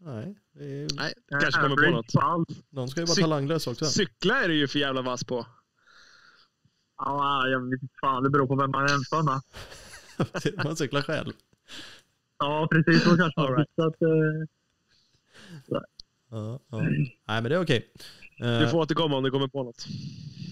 [0.00, 0.36] nej.
[0.52, 2.12] Det är, Nej, jag kanske kommer på något.
[2.12, 2.48] På allt.
[2.70, 3.84] någon ska ju vara Cyk- talanglös också.
[3.84, 5.46] Cykla är du ju för jävla vass på.
[6.98, 8.22] Ja, jag vet inte fan.
[8.22, 9.40] Det beror på vem man jämför med.
[10.64, 11.32] Man cyklar själv.
[12.38, 13.02] Ja, precis.
[13.04, 13.78] Så kanske man right.
[13.78, 14.08] att, eh,
[16.30, 16.80] Ja, ja.
[17.26, 17.90] Nej, men det är okej.
[18.38, 19.86] Du Eh, får återkomma om du kommer på något.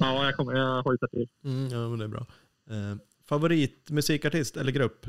[0.00, 0.52] Ja, jag kommer.
[0.52, 1.28] Jag hojtar till.
[1.44, 2.26] mm, ja, men det är bra.
[2.70, 2.96] Eh,
[3.28, 5.06] favorit musikartist eller grupp?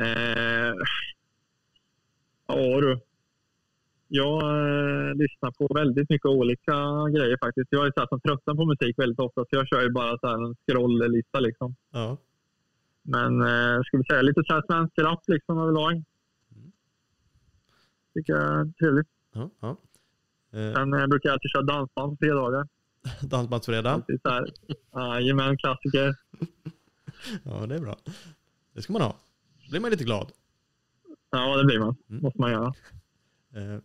[0.00, 0.74] Eh,
[2.46, 3.00] ja du.
[4.08, 6.72] Jag eh, lyssnar på väldigt mycket olika
[7.14, 7.66] grejer faktiskt.
[7.70, 10.18] Jag är så här som tröttnar på musik väldigt ofta så jag kör ju bara
[10.18, 11.74] så här en scrolllista liksom.
[11.90, 12.16] Ja.
[13.02, 16.04] Men eh, vi säga lite så här svensk rap liksom överlag.
[18.14, 19.08] Tycker jag är trevligt.
[19.32, 19.76] ja, ja.
[20.58, 22.68] Eh, Sen eh, brukar jag alltid köra dansband på fredagar.
[23.22, 24.02] Dansbandsfredag.
[24.94, 26.14] Jajamän, klassiker.
[27.44, 27.96] Ja, det är bra.
[28.74, 29.16] Det ska man ha.
[29.64, 30.32] Då blir man lite glad.
[31.30, 31.96] Ja, det blir man.
[32.10, 32.22] Mm.
[32.22, 32.74] måste man göra.
[33.54, 33.78] Eh,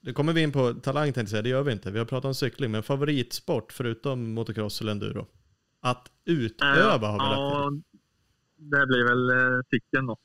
[0.00, 1.90] Nu kommer vi in på talang tänkte jag säga, det gör vi inte.
[1.90, 5.26] Vi har pratat om cykling, men favoritsport förutom motocross eller enduro?
[5.80, 7.70] Att utöva har vi lagt Ja,
[8.56, 10.16] det blir väl eh, cykeln då.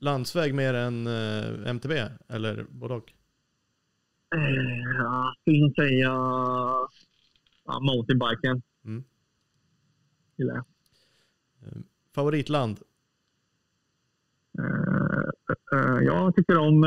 [0.00, 1.92] Landsväg mer än eh, MTB
[2.28, 3.12] eller både och?
[4.34, 4.40] Eh,
[4.98, 6.08] Ja, skulle nog säga
[7.64, 8.62] ja, mountainbiken.
[8.84, 9.04] Mm.
[10.36, 10.64] Gillar jag.
[12.14, 12.80] Favoritland?
[14.58, 16.82] Eh, eh, jag tycker om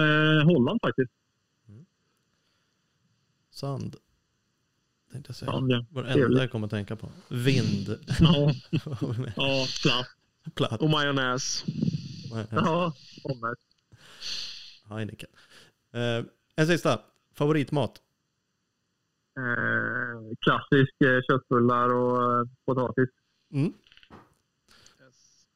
[0.45, 1.11] Holland faktiskt.
[3.51, 3.95] Sand?
[5.11, 5.51] Tänkte jag säga.
[5.51, 5.85] Sand, ja.
[5.89, 7.09] Var det enda jag kommer att tänka på.
[7.29, 7.99] Vind.
[8.19, 8.51] Ja,
[9.35, 10.07] ja platt.
[10.55, 10.81] Platt.
[10.81, 11.65] Och majonnäs.
[12.51, 13.57] Ja, pommes.
[14.89, 15.29] Heineken.
[15.93, 17.01] Eh, en sista.
[17.35, 18.01] Favoritmat?
[19.37, 23.09] Eh, klassisk eh, köttbullar och eh, potatis.
[23.53, 23.73] Mm.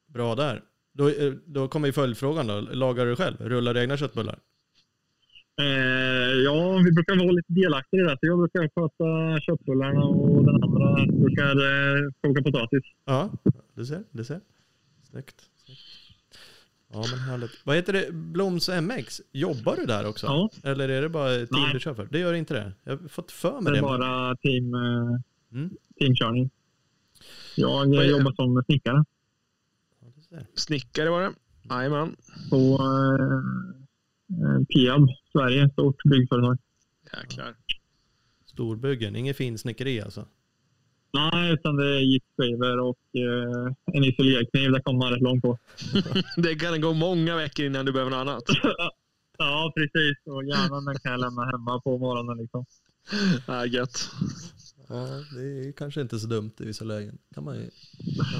[0.07, 0.63] Bra där.
[0.93, 2.59] Då, eh, då kommer ju följdfrågan då.
[2.61, 3.37] Lagar du själv?
[3.39, 4.39] Rullar du egna köttbullar?
[5.61, 5.65] Eh,
[6.45, 8.17] ja, vi brukar vara lite delaktiga i det.
[8.19, 12.83] Så jag brukar sköta köttbullarna och den andra brukar eh, koka potatis.
[13.05, 13.29] Ja,
[13.73, 14.03] du ser.
[14.11, 14.39] Du ser.
[15.03, 15.41] Snyggt.
[15.65, 16.00] Snyggt.
[16.93, 17.51] Ja, men härligt.
[17.63, 18.11] Vad heter det?
[18.13, 19.21] Bloms MX?
[19.31, 20.27] Jobbar du där också?
[20.27, 20.49] Ja.
[20.63, 21.73] Eller är det bara team Nej.
[21.73, 22.07] du kör för?
[22.11, 22.73] Det gör inte det.
[22.83, 23.81] Jag har fått för Det mig är det.
[23.81, 25.19] bara team, eh,
[25.51, 25.69] Mm.
[25.99, 26.49] teamkörning.
[27.55, 29.05] Jag Vad eh, är- jobbar som snickare
[30.29, 30.37] Ja.
[30.55, 31.33] Snickare var det.
[31.69, 32.15] Jajamän.
[32.49, 33.37] på eh,
[34.45, 35.69] eh, Peab, Sverige.
[35.69, 36.57] Stort byggföretag.
[37.23, 37.55] Jäklar.
[38.45, 40.25] Storbyggen, inget finsnickeri alltså.
[41.13, 44.71] Nej, utan det är giftskivor och eh, en isolerkniv.
[44.71, 45.57] Det kommer man rätt långt på.
[46.37, 48.43] Det kan gå många veckor innan du behöver något annat.
[49.37, 50.17] ja, precis.
[50.25, 52.37] Och hjärnan den kan jag lämna hemma på morgonen.
[52.37, 52.65] Liksom.
[53.47, 54.09] Ja, gött.
[54.87, 57.17] Ja, det är kanske inte så dumt i vissa lägen.
[57.33, 57.69] Kan man ju...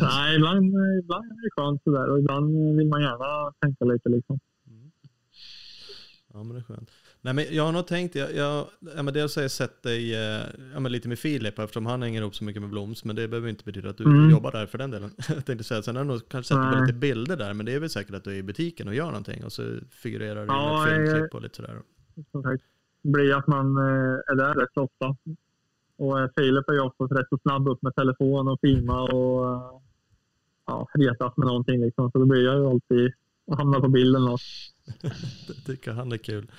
[0.01, 0.65] Nej, ibland,
[1.03, 4.09] ibland är det skönt sådär och ibland vill man gärna tänka lite.
[4.09, 4.39] Liksom.
[6.33, 6.89] Ja, men det är skönt.
[7.23, 10.13] Nej, men jag har nog tänkt, jag, jag, ja, men dels har jag sett dig
[10.15, 10.41] eh,
[10.73, 13.27] ja, men lite med Filip eftersom han hänger ihop så mycket med Bloms, men det
[13.27, 14.29] behöver inte betyda att du Mm.
[14.29, 15.11] jobbar där för den delen.
[15.29, 17.65] jag tänkte säga, sen har jag nog kanske sett dig på lite bilder där, men
[17.65, 20.41] det är väl säkert att du är i butiken och gör någonting och så figurerar
[20.41, 21.81] du Ja, i ett filmklipp och lite sådär.
[22.31, 22.63] Som sagt,
[23.03, 25.15] det blir att man eh, är där rätt ofta.
[25.97, 29.81] Och eh, Filip är ju oftast rätt så snabb upp med telefon och filma och
[30.67, 31.81] ja, retas med någonting.
[31.85, 32.11] Liksom.
[32.11, 33.13] Så då blir jag ju alltid
[33.51, 34.23] att hamna på bilden.
[34.23, 34.39] Och,
[35.47, 36.51] Det tycker han är kul.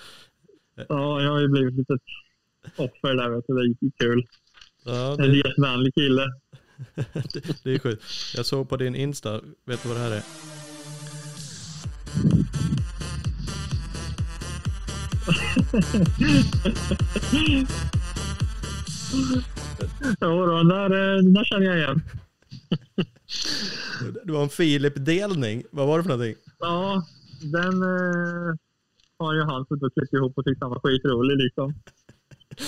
[0.74, 1.98] Ja, jag har ju blivit lite
[2.76, 3.30] offer där.
[3.30, 3.54] Vet du.
[3.54, 4.26] Det är kul.
[4.84, 6.26] Ja, En det, jättevänlig kille.
[7.64, 8.02] det, är sjukt.
[8.36, 10.22] Jag såg på din Insta, vet du vad det här är?
[20.20, 22.02] Ja, då, den, där, eh, där känner jag igen.
[24.24, 25.62] Det var en Filip-delning.
[25.70, 26.34] Vad var det för någonting?
[26.58, 27.02] Ja,
[27.42, 28.54] den eh,
[29.22, 31.36] har ju han suttit och klippt ihop och tyckt han var skitrolig.
[31.44, 31.74] Liksom.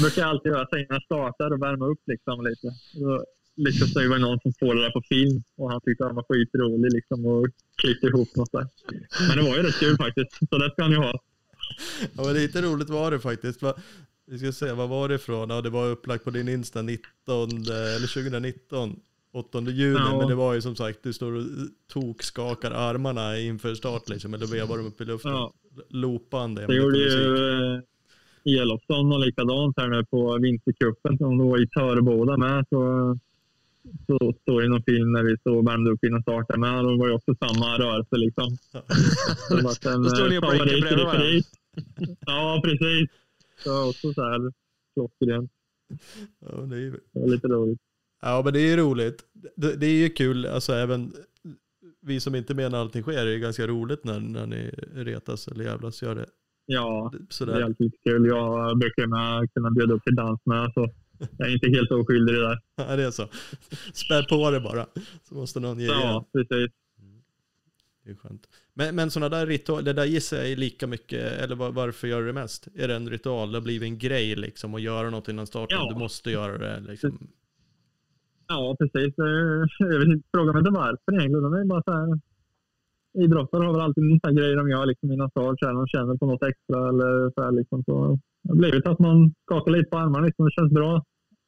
[0.00, 2.68] brukar jag alltid göra så innan jag startar och värma upp liksom, lite.
[3.00, 3.24] Då
[3.56, 6.24] lyckas det vara någon som får det där på film och han tyckte han var
[6.28, 8.66] skitrolig liksom, och klippte ihop något där.
[9.28, 11.14] Men det var ju rätt kul faktiskt, så det ska han ju ha.
[12.16, 13.60] Ja, men lite roligt var det faktiskt.
[14.26, 15.50] Vi ska se, vad var det ifrån?
[15.50, 19.00] Ja, det var upplagt på din Insta 19, eller 2019,
[19.32, 19.96] 8 juni.
[19.98, 20.18] Ja.
[20.18, 21.44] Men det var ju som sagt, du står och
[21.92, 25.32] tokskakar armarna inför start liksom, eller vevar dem upp i luften.
[25.32, 25.52] Ja.
[25.88, 26.60] Loopande.
[26.60, 27.36] med Det gjorde ju
[28.44, 32.64] eh, Elofsson och likadant här nu på vintercupen som då var i Töreboda med.
[32.68, 33.16] Så
[34.06, 36.60] så står det i någon film när vi står och värmde upp innan starten.
[36.60, 38.56] Men då var det också samma rörelse liksom.
[38.72, 38.78] Så
[39.62, 41.40] Då står ni eh, på ringen favorit bredvid varandra.
[42.26, 43.10] Ja, precis.
[43.66, 44.52] Var också så här
[44.94, 45.50] klockrent.
[46.40, 47.80] Ja, det är ju Det var lite roligt.
[48.22, 49.24] Ja, men det är ju roligt.
[49.56, 51.12] Det, det är ju kul, alltså även
[52.04, 55.64] vi som inte menar allting sker, det är ganska roligt när, när ni retas eller
[55.64, 56.26] jävlas gör det.
[56.66, 57.60] Ja, det är Sådär.
[57.62, 58.26] alltid kul.
[58.26, 60.88] Jag brukar med, kunna bjuda upp till dans med, så
[61.38, 62.58] jag är inte helt oskyldig i det där.
[62.88, 63.28] Ja, det är så.
[63.94, 64.86] Spä på det bara,
[65.28, 66.00] så måste någon ge igen.
[66.00, 66.70] Ja, precis.
[68.04, 68.48] Det är skönt.
[68.74, 72.08] Men, men sådana där ritualer, det där gissar jag är lika mycket, eller var, varför
[72.08, 72.68] gör du det mest?
[72.74, 75.78] Är det en ritual, det har blivit en grej liksom, att göra något innan starten,
[75.80, 75.92] Ja.
[75.92, 77.28] du måste göra det liksom.
[78.48, 79.18] Ja, precis.
[79.18, 81.50] Eh, Jag vet inte, fråga mig inte varför egentligen.
[81.50, 82.20] Det är bara så här.
[83.24, 85.60] Idrottare har väl alltid en sån här grej de gör liksom innan start.
[85.60, 87.84] De känner på något extra eller så här liksom.
[87.84, 90.44] Så det har blivit att man skakar lite på armarna liksom.
[90.44, 91.04] Det känns bra.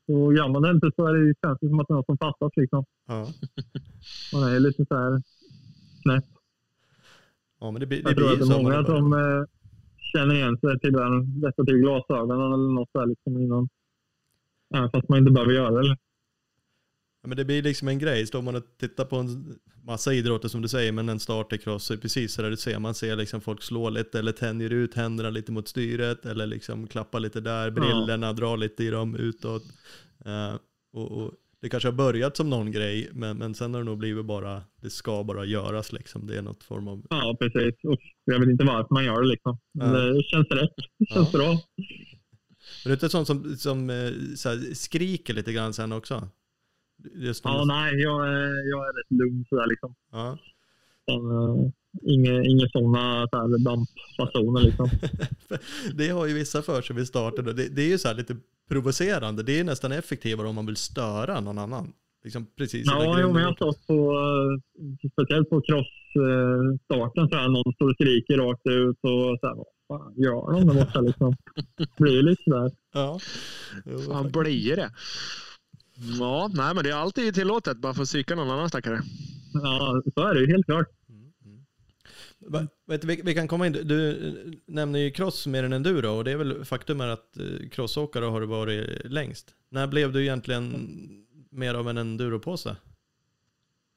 [0.08, 2.06] Och gör man det inte så är det, känns det som att det är något
[2.06, 2.84] som fattas liksom.
[3.08, 3.26] Ja.
[4.32, 5.22] Man är lite så här
[6.02, 6.24] snett.
[7.60, 9.44] ja, men det, blir- det Jag tror att det är många som eh,
[10.12, 13.68] känner igen sig till den, rätta till glasögonen eller något där liksom innan.
[14.74, 15.96] Även fast man inte behöver göra det.
[17.26, 18.26] Ja, men det blir liksom en grej.
[18.26, 21.58] Står man och tittar på en massa idrotter som du säger, men en start i
[21.58, 22.78] cross är precis så där du ser.
[22.78, 26.86] Man ser liksom folk slå lite eller tänjer ut händerna lite mot styret eller liksom
[26.86, 29.62] klappar lite där, brillorna, drar lite i dem utåt.
[30.24, 30.54] Eh,
[30.92, 33.98] och, och det kanske har börjat som någon grej, men, men sen har det nog
[33.98, 36.26] blivit bara, det ska bara göras liksom.
[36.26, 37.74] Det är något form av, Ja, precis.
[37.84, 39.58] Och jag vet inte varför man gör det liksom.
[39.74, 40.00] Men Ja.
[40.00, 40.74] det känns rätt.
[40.98, 41.46] Det känns bra.
[41.48, 41.60] men
[42.84, 46.28] det är inte sånt som, som eh, så här, skriker lite grann sen också?
[47.44, 49.94] Ja, nej, jag är, jag är rätt lugn sådär liksom.
[50.12, 50.38] ja.
[51.10, 51.70] Uh,
[52.02, 54.88] inga, inga sådana så här dampfasoner liksom.
[55.94, 57.44] det har ju vissa för sig vid starten.
[57.44, 58.36] Det, det är ju så här lite
[58.68, 59.42] provocerande.
[59.42, 61.92] Det är nästan effektivare om man vill störa någon annan.
[62.24, 67.48] Liksom precis Ja, jo, men jag har stått på, eh, speciellt på crossstarten, så här,
[67.48, 71.00] någon står och skriker rakt ut och så här, vad fan gör de där borta
[71.00, 71.36] liksom?
[71.76, 72.70] Det blir lite sådär.
[72.94, 73.20] Ja.
[73.84, 74.90] Jo, Fan, blir det.
[76.18, 79.00] Ja, nej, men det är alltid tillåtet bara för att psyka någon annan stackare.
[79.54, 80.86] Ja, så är det ju helt klart.
[82.86, 86.08] Vet, du, vi, vi kan komma in, du, du nämner ju cross mer än enduro
[86.08, 89.54] och det är väl faktum är att eh, crossåkare har du varit längst.
[89.68, 90.88] När blev du egentligen
[91.50, 92.70] mer av en enduropåse?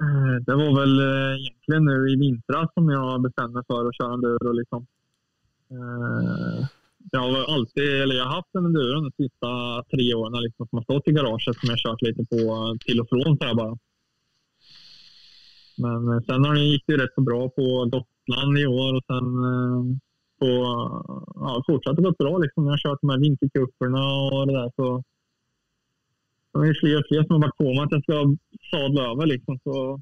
[0.03, 3.95] Eh, Det var väl eh, egentligen nu i vintras som jag bestämde mig för att
[3.95, 4.51] köra enduro.
[4.51, 4.85] Liksom.
[7.11, 9.49] Jag har alltid, eller jag har haft en enduro de sista
[9.91, 12.39] tre åren liksom, som har stått i garaget som jag har kört lite på
[12.85, 13.77] till och från så bara.
[15.77, 18.89] Men eh, sen har det, gick det ju rätt så bra på Gotland i år
[18.97, 19.81] och sen eh,
[20.39, 20.49] på,
[21.35, 22.65] ja, fortsatt gått bra liksom.
[22.65, 25.03] Jag har kört de här vintercuperna och det där så
[26.53, 28.35] det är fler och fler som har varit på mig att jag ska
[28.71, 29.25] sadla över.
[29.25, 29.59] Liksom.
[29.63, 30.01] Så,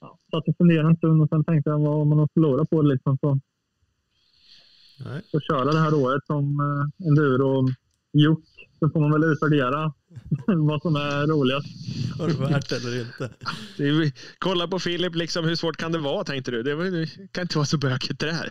[0.00, 2.82] ja, satt och funderade en stund och sen tänkte jag vad man har förlorat på
[2.82, 2.88] det.
[2.88, 3.18] Liksom.
[3.20, 3.38] Så,
[4.98, 5.22] Nej.
[5.30, 7.68] så köra det här året som eh, enduro
[8.12, 8.44] gjort.
[8.78, 9.92] Så får man väl utvärdera
[10.46, 11.66] vad som är roligast.
[12.18, 13.24] Var det värt det eller inte?
[13.78, 16.62] Är, kolla på Filip, liksom, hur svårt kan det vara tänkte du?
[16.62, 18.50] Det, var, det kan inte vara så bökigt det här.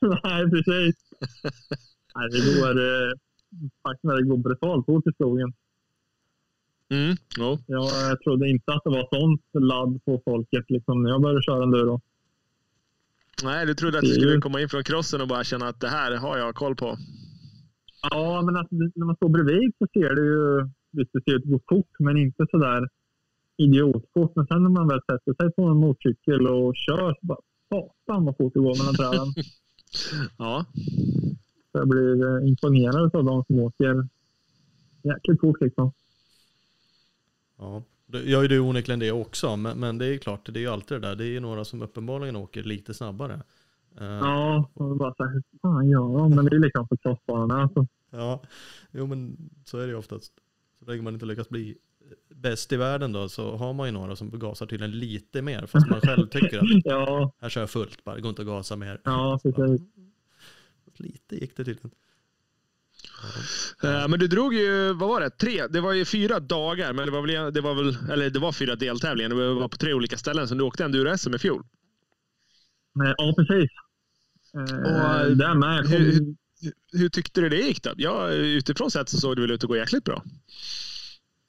[0.24, 0.96] Nej, precis.
[2.14, 3.12] Nej, det går eh,
[3.82, 5.52] faktiskt när det går brutalt fort i skogen.
[6.90, 7.16] Mm.
[7.66, 11.62] Jag trodde inte att det var sånt ladd på folket liksom, när jag började köra
[11.62, 12.00] enduro.
[13.42, 15.88] Nej, du trodde att du skulle komma in från crossen och bara känna att det
[15.88, 16.96] här har jag koll på.
[18.10, 20.70] Ja, men alltså, när man står bredvid så ser det ju...
[20.92, 22.88] Visst, det ser ut att gå fort, men inte så där
[23.56, 24.32] idiotfort.
[24.36, 28.24] Men sen när man väl sätter sig på en motorcykel och kör så bara satan
[28.24, 29.34] vad fort det går mellan träden.
[30.38, 30.66] Ja,
[31.72, 34.08] Så jag blir eh, imponerad av de som åker
[35.02, 35.92] jäkligt fort liksom.
[37.58, 40.68] Ja, gör ju du onekligen det också, men, men det är klart, det är ju
[40.68, 41.16] alltid det där.
[41.16, 43.34] Det är ju några som uppenbarligen åker lite snabbare.
[44.00, 46.34] Eh, Ja, och bara så här, hur fan gör de?
[46.34, 47.62] Men det är likadant på crossbanorna.
[47.62, 47.86] Alltså.
[48.10, 48.42] Ja,
[48.92, 50.32] jo men så är det ju oftast.
[50.78, 51.76] Så länge man inte lyckas bli
[52.28, 55.90] bäst i världen då så har man ju några som gasar tydligen lite mer fast
[55.90, 58.76] man själv tycker att Ja, här kör jag fullt bara, det går inte att gasa
[58.76, 59.00] mer.
[59.04, 59.80] ja precis.
[60.96, 61.90] Lite gick det tydligen.
[63.82, 65.66] Eh, men du drog ju, vad var det, tre?
[65.66, 68.52] Det var ju fyra dagar, men det var väl, det var väl eller det var
[68.52, 69.28] fyra deltävlingar.
[69.28, 71.62] Det var på tre olika ställen, så du åkte enduro-SM i fjol.
[73.04, 73.70] Eh, Ja, precis.
[74.54, 75.86] Eh, Och, med.
[75.86, 76.34] Hur- hur-
[76.92, 77.90] Hur tyckte du det gick då?
[77.96, 80.22] Ja, utifrån sett så såg det väl ut att gå jäkligt bra.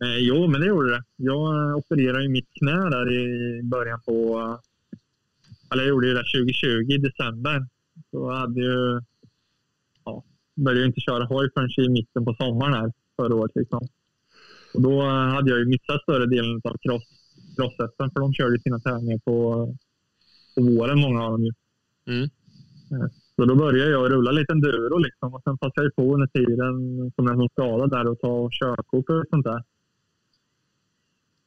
[0.03, 1.03] Eh, jo, men det gjorde det.
[1.15, 4.39] Jag opererade ju mitt knä där i början på...
[5.71, 7.67] Eller jag gjorde ju det 2020 i december.
[8.11, 9.01] Så jag hade ju...
[10.55, 13.51] Ja, började inte köra hoj förrän i mitten på sommaren här förra året.
[13.55, 13.87] Liksom.
[14.73, 17.03] Och då hade jag ju missat större delen av cross,
[17.55, 19.67] cross för de körde sina tävlingar på,
[20.55, 21.51] på våren, många av dem ju.
[22.07, 22.29] Mm.
[23.35, 26.75] Så då började jag rulla lite enduro liksom, och sen passade jag på under tiden
[27.15, 29.63] som jag var skadad där och ta körkort och sånt där.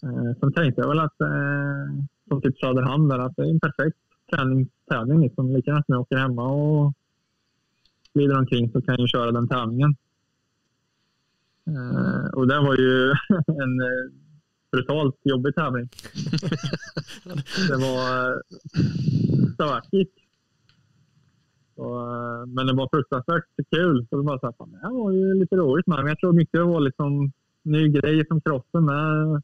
[0.03, 3.61] Eh, sen tänkte jag väl att, eh, som typ Söderhamn där, att det är en
[3.61, 3.99] perfekt
[4.31, 5.21] träningstävling.
[5.21, 5.53] Liksom.
[5.53, 6.93] Lika gärna som jag åker hemma och
[8.19, 9.97] glider omkring så kan jag köra den tävlingen.
[11.67, 13.11] Eh, och det var ju
[13.63, 14.13] en eh,
[14.73, 15.89] brutalt jobbig tävling.
[17.69, 18.43] det var
[19.55, 20.15] stökigt.
[21.77, 24.07] Så, eh, men det var fruktansvärt kul.
[24.11, 25.99] Så det var så här, fan, det här var ju lite roligt med.
[25.99, 29.43] Men jag tror mycket det var liksom ny grej som crossen med.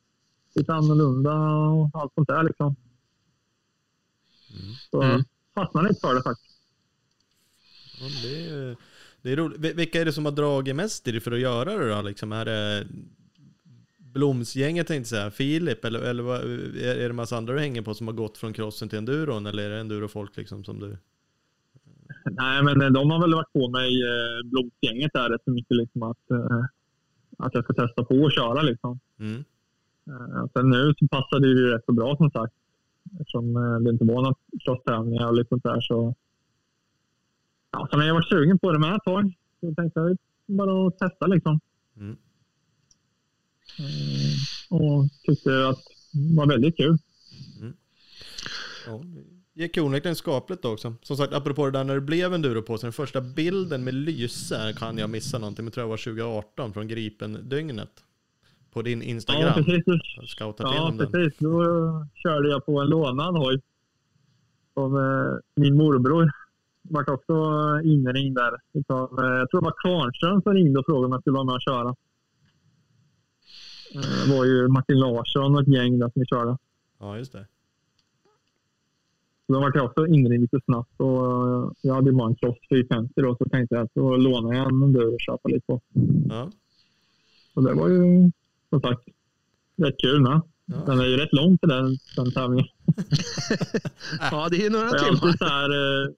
[0.54, 2.76] Lite annorlunda och allt sånt där liksom.
[4.90, 5.22] Så Mm.
[5.54, 6.53] fastnade lite för det faktiskt.
[8.22, 8.76] Det, är,
[9.22, 9.58] det är roligt.
[9.60, 12.02] Vil- Vilka är det som har dragit mest i det för att göra det då?
[12.02, 12.86] Liksom, är det
[13.98, 16.40] Blomsgänget tänkte säga, Filip, eller, eller vad-
[16.76, 19.46] är det massa andra du hänger på som har gått från crossen till enduron?
[19.46, 20.96] Eller är det endurofolk liksom som du...
[22.30, 26.02] Nej, men de har väl varit på mig, eh, blodsgänget där rätt så mycket liksom
[26.02, 26.64] att, eh,
[27.38, 28.98] att jag ska testa på att köra liksom.
[29.18, 29.44] Mm.
[30.06, 32.54] Eh, sen nu så passade det ju rätt så bra som sagt.
[33.20, 34.34] Eftersom eh, det inte var några
[34.64, 36.14] crosstävlingar och lite sånt där så.
[37.74, 39.32] Ja, har jag varit sugen på det med ett tag.
[39.60, 40.16] Så jag tänkte jag
[40.46, 41.60] bara att testa liksom.
[41.96, 42.16] Mm.
[43.78, 45.78] Eh, och tyckte att
[46.12, 46.98] det var väldigt kul.
[48.86, 49.02] Ja,
[49.54, 50.94] det gick onekligen skapligt också.
[51.02, 53.94] Som sagt, apropå det där när det blev enduro på sig, den första bilden med
[53.94, 57.90] lyse kan jag missa någonting, men tror jag var 2018 från Gripen-dygnet.
[58.72, 59.64] På din Ja, Instagram.
[59.64, 59.84] precis.
[60.30, 61.12] Scoutat Ja, igenom den.
[61.12, 61.38] precis.
[61.38, 61.62] Då
[62.14, 63.60] körde jag på en lånad hoj.
[64.74, 66.30] Av eh, min morbror.
[66.90, 67.32] Vart också
[67.84, 68.52] inringd där.
[68.72, 71.44] Utav, eh, jag tror det var Kvarnström som ringde och frågade om jag skulle vara
[71.44, 71.88] med och köra.
[73.94, 76.58] Eh, Det var ju Martin Larsson och ett gäng där som vi körde.
[77.00, 77.46] Ja, just det.
[79.46, 81.00] Så då vart jag också inringd lite snabbt.
[81.00, 84.16] Och eh, jag hade ju bara en Cross 450 då, så tänkte jag att då
[84.16, 85.80] lånar jag en enduro och köpa lite på.
[86.28, 86.50] Ja.
[87.54, 88.30] Och det var ju
[88.70, 89.00] som sagt
[89.76, 90.40] rätt kul med.
[90.66, 90.76] Ja.
[90.86, 92.66] Den är ju rätt lång till den, den tävlingen.
[94.30, 95.10] Ja, det är några Det är timmar.
[95.22, 96.08] alltid så här eh,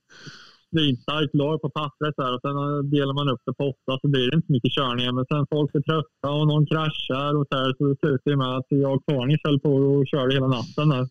[0.77, 4.09] svinstarkt lag på pappret här, och sen eh, delar man upp det på åtta så
[4.09, 5.12] blir det inte mycket körningar.
[5.12, 8.57] Men sen folk är trötta och någon kraschar och så här, så det slutar med
[8.57, 11.09] att jag och Kvarnis höll på och körde hela natten där.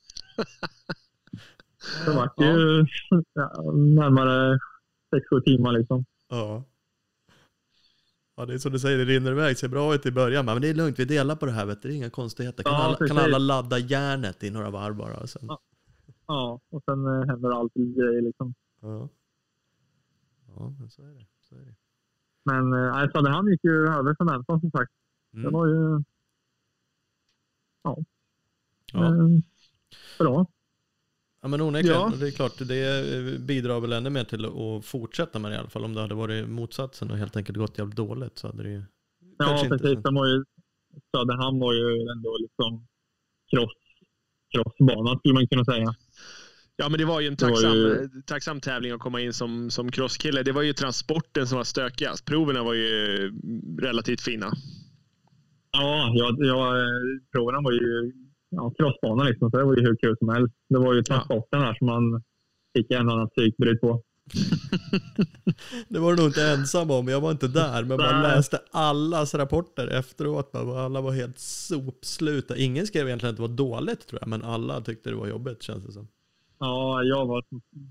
[2.06, 2.86] Det vart ju
[3.34, 4.60] ja, närmare
[5.16, 6.06] sex sju timmar liksom.
[6.30, 6.64] Ja.
[8.38, 9.58] Ja, det är som du säger, det rinner iväg.
[9.58, 11.00] Ser bra ut i början, men det är lugnt.
[11.00, 11.88] Vi delar på det här, vet du.
[11.88, 12.64] Det är inga konstigheter.
[12.64, 15.28] Kan, Ja, alla, kan alla ladda järnet i några varv bara?
[15.28, 15.42] Sen.
[15.48, 15.60] Ja.
[16.28, 18.54] Ja, och sen eh, händer alltid grejer liksom.
[18.82, 19.10] Ja.
[20.56, 21.26] Ja, men så är det.
[21.50, 21.76] Så är det.
[22.46, 24.92] Men eh, Söderhamn gick ju över förväntan som sagt.
[25.32, 25.54] Det Mm.
[25.54, 26.04] var ju
[27.84, 27.98] Ja.
[28.94, 29.28] eh,
[30.20, 30.46] bra.
[31.42, 32.12] Ja men onekligen, Ja.
[32.20, 35.70] Det är klart det bidrar väl ännu mer till att fortsätta med det i alla
[35.70, 35.84] fall.
[35.86, 38.84] Om det hade varit motsatsen och helt enkelt gått jävligt dåligt så hade det ju
[39.38, 40.04] Ja, inte- precis.
[40.04, 40.44] De var ju,
[41.16, 42.88] Söderhamn var ju ändå liksom
[43.50, 43.72] cross,
[44.52, 45.96] crossbana skulle man kunna säga.
[46.78, 49.92] Ja, men det var ju en tacksam, ju- tacksam tävling att komma in som, som
[49.92, 50.44] crosskille.
[50.44, 52.26] Det var ju transporten som var stökigast.
[52.26, 53.32] Proverna var ju
[53.82, 54.52] relativt fina.
[55.72, 56.88] Ja, jag, jag, eh,
[57.32, 58.12] proven var ju
[58.50, 60.54] ja, crossbana liksom, så det var ju hur kul som helst.
[60.70, 62.24] Det var ju transporten där som man
[62.78, 64.04] fick en annan psykbryt på.
[65.90, 67.84] Det var du nog inte ensam om, jag var inte där.
[67.84, 70.56] Men man läste allas rapporter efteråt.
[70.56, 72.58] Alla var helt sopsluta.
[72.58, 75.64] Ingen skrev egentligen att det var dåligt tror jag, men alla tyckte det var jobbigt
[75.64, 76.08] känns det som.
[76.60, 77.42] Ja, jag var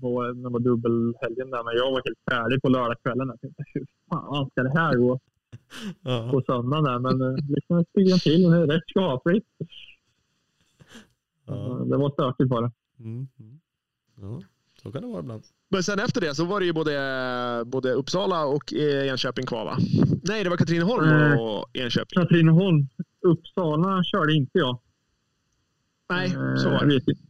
[0.01, 3.27] på, det var dubbelhelgen där, men jag var helt färdig på lördagskvällen.
[3.27, 5.19] Jag tänkte, hur fan ska det här gå
[6.01, 6.99] Ja, på söndagen där?
[6.99, 9.45] Men eh, liksom stod jag till det är rätt skapligt.
[11.45, 11.53] ja.
[11.79, 12.71] Eh, Det var stökigt bara.
[12.99, 13.27] Mm.
[13.39, 13.59] mm.
[14.21, 14.41] ja
[14.83, 15.43] så kan det vara ibland.
[15.69, 19.65] Men sen efter det så var det ju både, både Uppsala och eh, Enköping kvar
[19.65, 19.77] va?
[20.23, 22.21] Nej, det var Katrineholm och Enköping.
[22.23, 22.87] Katrineholm,
[23.21, 24.79] Uppsala körde inte jag.
[26.09, 26.93] Nej, Eh, så var Jag det.
[26.95, 27.21] vet inte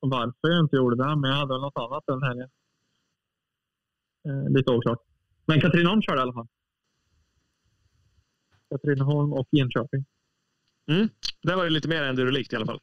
[0.00, 2.50] varför jag inte gjorde det, men jag hade något annat den helgen.
[4.28, 4.98] Eh, lite oklart.
[5.46, 6.48] Men Katrineholm körde i alla fall.
[8.70, 10.04] Katrineholm och Enköping.
[11.42, 12.80] Där var det lite mer endurolikt i alla fall.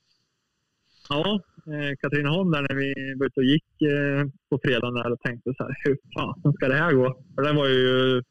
[1.09, 5.19] Ja, eh, Katrineholm där när vi var ute och gick eh, på fredagen där och
[5.19, 7.23] tänkte så här, hur fan ska det här gå?
[7.35, 8.23] För det var ju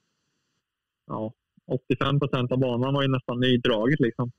[1.06, 1.32] ja,
[1.66, 4.32] 85 procent av banan var ju nästan nydraget liksom.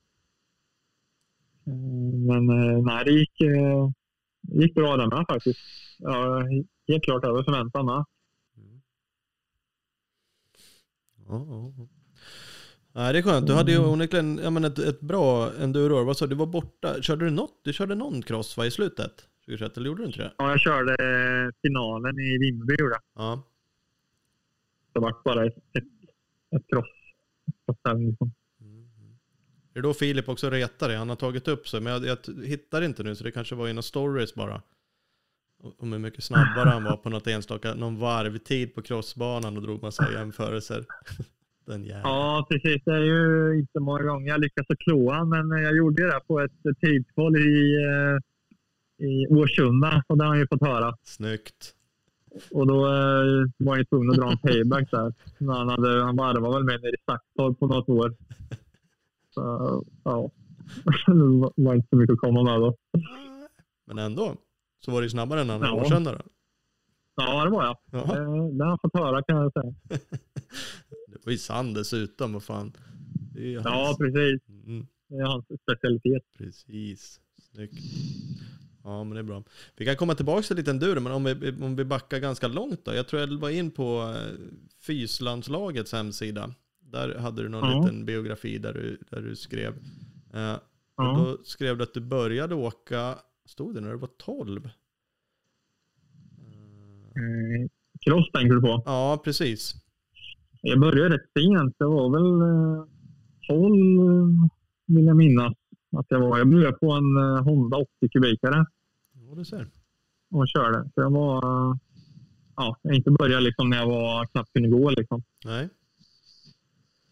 [2.26, 3.90] Men eh, nej, det gick, eh,
[4.42, 5.58] gick bra där med faktiskt.
[5.98, 6.42] Ja,
[6.88, 8.04] helt klart över förväntan med.
[11.28, 11.86] Ja, ja, ja.
[12.92, 13.46] Nej, det är skönt.
[13.46, 16.04] Du hade ju onekligen ja, men ett, ett bra enduro.
[16.04, 16.34] Vad sa du?
[16.34, 17.02] Var borta.
[17.02, 17.60] Körde du något?
[17.62, 19.12] Du körde någon cross va, i slutet?
[19.46, 20.32] 2021, eller gjorde du inte det?
[20.38, 22.76] Ja, jag körde eh, finalen i Vimmerby.
[23.14, 23.42] Ja.
[24.92, 25.84] Det var bara ett, ett,
[26.56, 26.86] ett cross.
[27.70, 28.32] Ett cross liksom.
[29.76, 30.96] Är det då Filip också retar dig?
[30.96, 33.68] Han har tagit upp sig, men jag, jag hittar inte nu så det kanske var
[33.68, 34.62] i några stories bara.
[35.78, 39.82] Om hur mycket snabbare han var på något enstaka, någon varvtid på crossbanan och drog
[39.82, 40.84] massa jämförelser.
[41.66, 41.84] Den.
[41.84, 42.82] Ja, precis.
[42.84, 46.40] Det är ju inte många gånger jag lyckas att kloa men jag gjorde det på
[46.40, 50.94] ett tidskval i, eh, i Årsunda och det har han ju fått höra.
[51.02, 51.74] Snyggt.
[52.50, 55.14] Och då eh, var han ju tvungen att dra en payback där.
[55.38, 58.14] Han, hade, han varvade väl med nere i Saxtorp på något år.
[59.36, 60.30] Så, ja.
[61.56, 62.76] Det var inte så mycket att komma med då.
[63.86, 64.36] Men ändå,
[64.84, 65.74] så var det snabbare än andra Ja.
[65.74, 66.22] årsändare.
[67.16, 67.76] Ja, det var jag.
[67.90, 67.98] Ja.
[67.98, 69.74] Eh, Det har jag fått höra kan jag säga.
[71.08, 72.72] Det var ju sand dessutom, vad fan.
[73.34, 74.48] Ju Ja, hans- precis.
[74.48, 76.22] Mm, Det är hans specialitet.
[76.38, 77.20] precis.
[77.52, 77.74] Snyggt.
[78.84, 79.42] Ja, men det är bra.
[79.76, 82.84] Vi kan komma tillbaka till lite enduro, men om vi, om vi backar ganska långt
[82.84, 82.94] då.
[82.94, 84.32] Jag tror jag var in på eh,
[84.86, 86.54] Fyslandslagets hemsida.
[86.92, 87.80] Där hade du någon Ja.
[87.82, 89.74] liten biografi där du, där du skrev.
[90.34, 90.54] Eh,
[90.94, 93.14] och då skrev du att du började åka,
[93.44, 94.68] stod det när du var 12?
[97.16, 97.68] Eh,
[98.00, 98.82] Cross tänker du på?
[98.86, 99.74] Ja, precis.
[100.62, 101.74] Jag började rätt sent.
[101.78, 102.84] Det var väl eh,
[103.48, 104.48] 12
[104.86, 105.52] vill jag minnas
[105.96, 106.38] att jag var.
[106.38, 108.66] Jag började på en eh, Honda 80 kubikare
[109.12, 109.66] Ja, du ser.
[110.30, 110.84] och körde.
[110.94, 111.36] Så jag var...
[111.70, 111.76] eh,
[112.58, 114.90] Ja, jag inte började liksom när jag var knappt kunde gå.
[114.90, 115.22] Liksom.
[115.44, 115.68] Nej.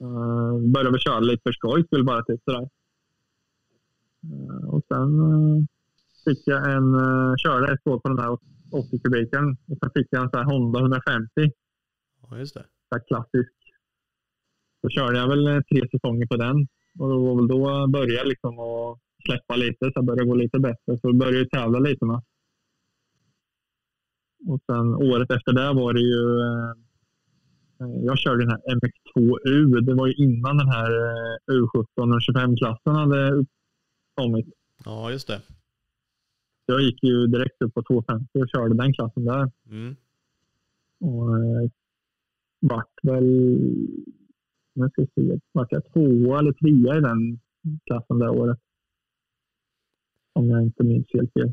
[0.02, 2.24] Uh, började väl köra lite för skojs skull bara.
[2.24, 2.68] Typ, sådär.
[4.32, 5.64] Eh, och sen eh,
[6.24, 6.94] fick jag en...
[6.94, 8.38] Uh, körde ett år på den där
[8.72, 9.56] 80 kubikaren.
[9.68, 11.30] Och sen fick jag en sån här Honda 150.
[12.22, 12.64] Ja, just det.
[12.88, 13.52] så här klassisk.
[14.80, 16.56] Så körde jag väl tre säsonger på den.
[16.98, 20.34] Och det var väl då jag började liksom att släppa lite, så jag började gå
[20.34, 20.98] lite bättre.
[20.98, 22.22] Så jag började jag tävla lite med.
[24.46, 26.22] Och sen året efter det var det ju...
[28.04, 29.80] Jag körde den här MX2U.
[29.80, 33.44] Det var ju innan den här eh, U17 och 25-klassen hade
[34.14, 34.46] kommit.
[34.84, 35.42] Ja, just det.
[36.66, 39.50] Jag gick ju direkt upp på 250 och körde den klassen där.
[39.70, 39.96] Mm.
[41.00, 41.70] Och eh,
[42.60, 43.24] vart väl,
[44.72, 47.40] nu ska vi se, vart jag tvåa eller trea i den
[47.86, 48.58] klassen det året.
[50.32, 51.52] Om jag inte minns helt fel.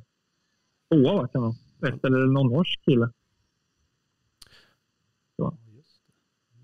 [0.89, 1.55] Tvåa vart jag nog.
[1.81, 3.09] Efter någon norsk kille.
[5.35, 6.13] Ja, just det.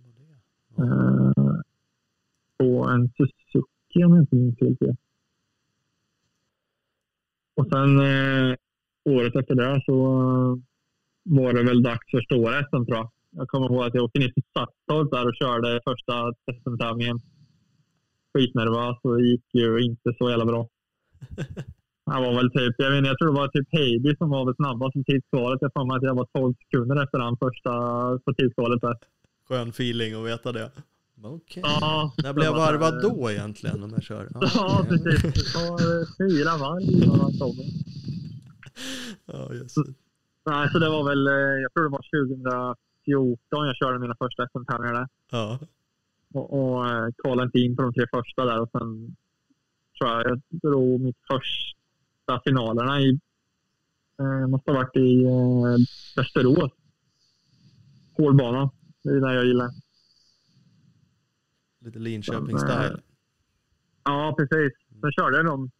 [0.03, 0.39] Vad var det?
[0.77, 1.55] Eh,
[2.57, 4.95] på en Suzuki om jag inte minns helt fel.
[7.55, 8.55] Och sen eh,
[9.05, 10.55] året efter det så eh,
[11.23, 13.09] var det väl dags för stora SM tror jag.
[13.31, 17.19] Jag kommer ihåg att jag åkte ner till Saxtorp där och körde första SM-tävlingen.
[18.33, 20.67] Skitnervös och det gick ju inte så jävla bra.
[22.09, 24.45] Jag var väl typ, jag, vet inte, jag tror det var typ Heidi som var
[24.45, 25.61] väl snabbast på tidskvalet.
[25.61, 27.71] Jag får att jag var 12 sekunder efter han första
[28.25, 28.95] på tidskvalet där.
[29.47, 30.71] Skön feeling att veta det.
[31.23, 31.63] Okej.
[31.65, 34.29] Ja, När blev jag varvad då egentligen om jag kör?
[34.41, 34.99] Ja, okej.
[34.99, 35.33] precis.
[35.33, 37.65] Det tar eh, fyra varv innan han kommer.
[39.25, 39.93] Ja, just det.
[40.45, 42.75] Nej, så det var väl, eh, jag tror det var
[43.05, 45.07] 2014 jag körde mina första SM-tävlingar där.
[45.31, 45.59] Ja.
[46.33, 49.15] Och, och eh, kvalade inte in på de tre första där och sen
[49.97, 53.19] tror jag jag drog mitt första finalerna i,
[54.19, 55.77] eh, måste ha varit i eh,
[56.15, 56.71] Västerås.
[58.17, 58.69] Hårdbana.
[59.07, 59.69] Det är det jag gillar.
[61.79, 63.01] Lite Linköping-style.
[64.03, 64.73] Ja, precis.
[65.01, 65.71] Sen körde jag de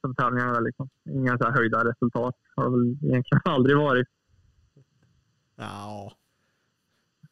[0.00, 0.88] SM-tävlingarna liksom.
[1.10, 2.34] Inga så här höjda resultat.
[2.56, 4.06] Har det väl egentligen aldrig varit.
[5.56, 6.12] Ja.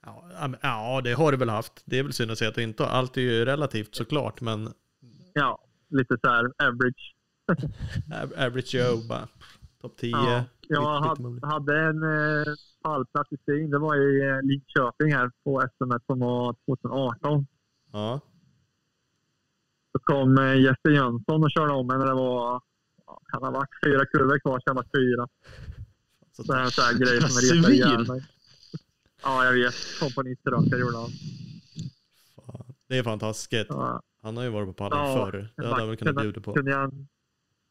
[0.02, 1.82] Ja, ja, det har du väl haft.
[1.84, 2.90] Det är väl synd att säga att du inte har.
[2.90, 4.68] Allt är ju relativt såklart, men
[5.34, 7.14] Ja, lite så här average.
[8.46, 9.28] average Joe bara.
[9.82, 10.10] Topp 10.
[10.10, 13.70] Ja, jag hade, hade en eh, pallplats i syn.
[13.70, 17.46] Det var i eh, Linköping här på SM som var 2018.
[17.92, 18.20] Ja.
[19.92, 22.62] Så kom eh, Jesper Jönsson och körde om mig när det var
[23.06, 25.28] ja, kan ha varit fyra kurvor kvar, så jag var fyra.
[26.32, 28.26] Så, Så det är en sån här grej som retar ihjäl mig.
[29.22, 29.74] Ja, jag vet.
[30.00, 31.10] Kom på 90 raka gjorde han.
[32.88, 33.66] Det är fantastiskt.
[33.66, 35.52] Så, Han har ju varit på pallen Ja, förr.
[35.56, 36.54] Det hade han väl kunnat bjuda på.
[36.54, 36.90] Kunde jag,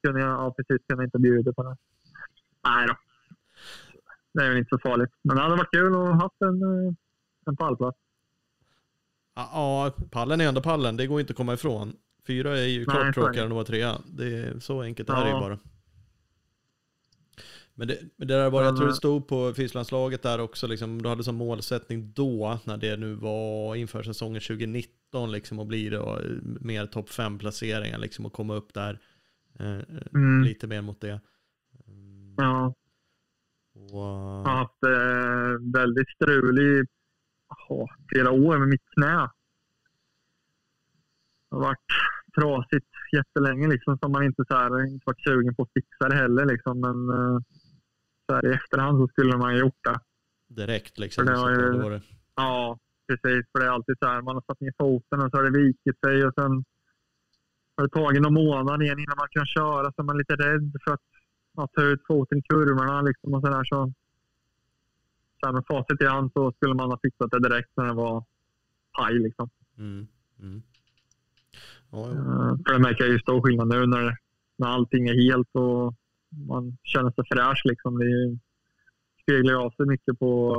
[0.03, 0.87] kunde jag, ja, precis.
[0.87, 1.77] Kunde inte bjuda på det.
[2.63, 2.95] Nej då.
[4.33, 5.09] Det är väl inte så farligt.
[5.23, 6.93] Men det hade varit kul att ha haft en, eh,
[7.45, 7.97] en pallplats.
[9.35, 10.97] Ja, Ja, pallen är ändå pallen.
[10.97, 11.93] Det går inte att komma ifrån.
[12.27, 13.97] Fyra är ju klart tråkigare än att vara trea.
[14.05, 15.39] Det är så enkelt är det ju Ja.
[15.39, 15.59] bara.
[17.73, 20.67] Men det, men det där var, jag tror det eh, stod på Fyslandslaget där också,
[20.67, 25.59] liksom, du hade som målsättning då, när det nu var inför säsongen 2019, 17 liksom
[25.59, 26.25] och blir då eh,
[26.61, 28.99] mer topp 5 placeringar liksom och komma upp där
[29.59, 29.79] eh,
[30.15, 30.43] Mm.
[30.43, 31.19] lite mer mot det.
[32.37, 32.73] Ja,
[33.75, 36.87] och, jag har haft eh, väldigt strulig
[37.69, 39.29] oh, flera år med mitt knä.
[41.49, 41.91] Det har varit
[42.39, 46.15] trasigt jättelänge liksom, så man inte så här, inte varit sugen på att fixa det
[46.15, 46.45] heller.
[46.45, 47.39] Liksom, men eh,
[48.25, 49.99] så här, i efterhand så skulle man ha gjort det.
[50.47, 51.25] direkt liksom.
[51.25, 52.01] Det ju- det det.
[52.35, 53.45] Ja, precis.
[53.51, 55.59] För det är alltid så här, man har satt ner foten och så har det
[55.59, 56.63] vikit sig och sen
[57.75, 60.73] har det tagit någon månad igen innan man kan köra så är man lite rädd
[60.83, 61.01] för att
[61.57, 63.63] ja, ta ut foten i kurvorna liksom och så där.
[63.63, 63.93] Så,
[65.39, 67.93] så här med facit i hand så skulle man ha fixat det direkt när det
[67.93, 68.23] var
[68.97, 69.49] paj liksom.
[69.77, 70.07] Mm.
[70.39, 70.61] Mm.
[71.91, 72.11] Ja, jo.
[72.11, 74.17] Eh, För det märker jag ju stor skillnad nu när,
[74.57, 75.93] när allting är helt och
[76.29, 77.99] man känner sig fräsch liksom.
[77.99, 78.37] Det
[79.21, 80.55] speglar ju av sig mycket på,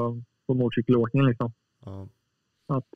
[0.47, 1.53] på motorcykelåkningen liksom.
[1.85, 2.09] ja.
[2.67, 2.89] att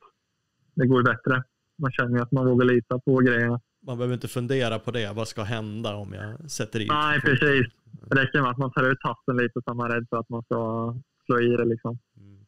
[0.73, 1.43] det går bättre.
[1.75, 3.61] Man känner att man vågar lita på grejerna.
[3.87, 5.13] Man behöver inte fundera på det.
[5.13, 6.87] Vad ska hända om jag sätter i?
[6.87, 7.67] Nej, precis.
[8.09, 10.29] Det räcker med att man tar ut hatten lite så är man rädd för att
[10.29, 11.65] man ska slå i det.
[11.65, 11.99] Liksom.
[12.17, 12.45] Mm.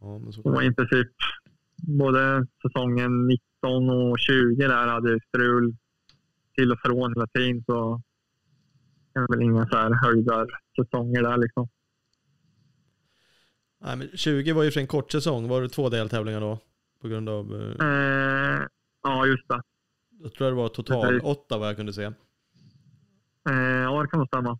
[0.00, 1.08] Ja, men så Det var i princip
[1.76, 5.76] både säsongen 19 och 20 där hade jag strul
[6.54, 7.64] till och från hela tiden.
[7.66, 8.02] Så
[9.12, 11.68] det är väl inga så här höjdarsäsonger där liksom.
[13.80, 15.48] Nej, men 20 var ju för en kort säsong.
[15.48, 16.58] Var det två deltävlingar då?
[17.02, 17.76] På grund av...
[17.80, 18.66] Eh, Eh,
[19.02, 19.60] ja, just det.
[20.22, 22.04] jag tror det var total åtta vad jag kunde se.
[22.04, 22.12] Eh,
[23.58, 24.58] ja, det kan nog stämma.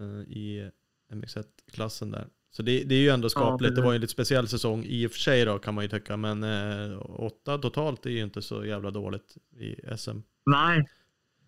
[0.00, 0.70] eh, I
[1.12, 2.26] MX1-klassen där.
[2.50, 3.60] Så det, det är ju ändå skapligt.
[3.62, 3.84] det precis.
[3.84, 6.16] var ju en lite speciell säsong i och för sig då kan man ju tycka.
[6.16, 10.18] Men eh, åtta totalt är ju inte så jävla dåligt i SM.
[10.46, 10.88] Nej,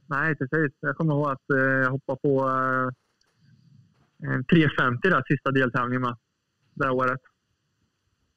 [0.07, 0.73] nej precis.
[0.81, 2.89] Jag kommer ihåg att eh, jag hoppade på eh,
[4.33, 6.17] en 350 där sista deltävlingen med
[6.75, 7.21] det här året.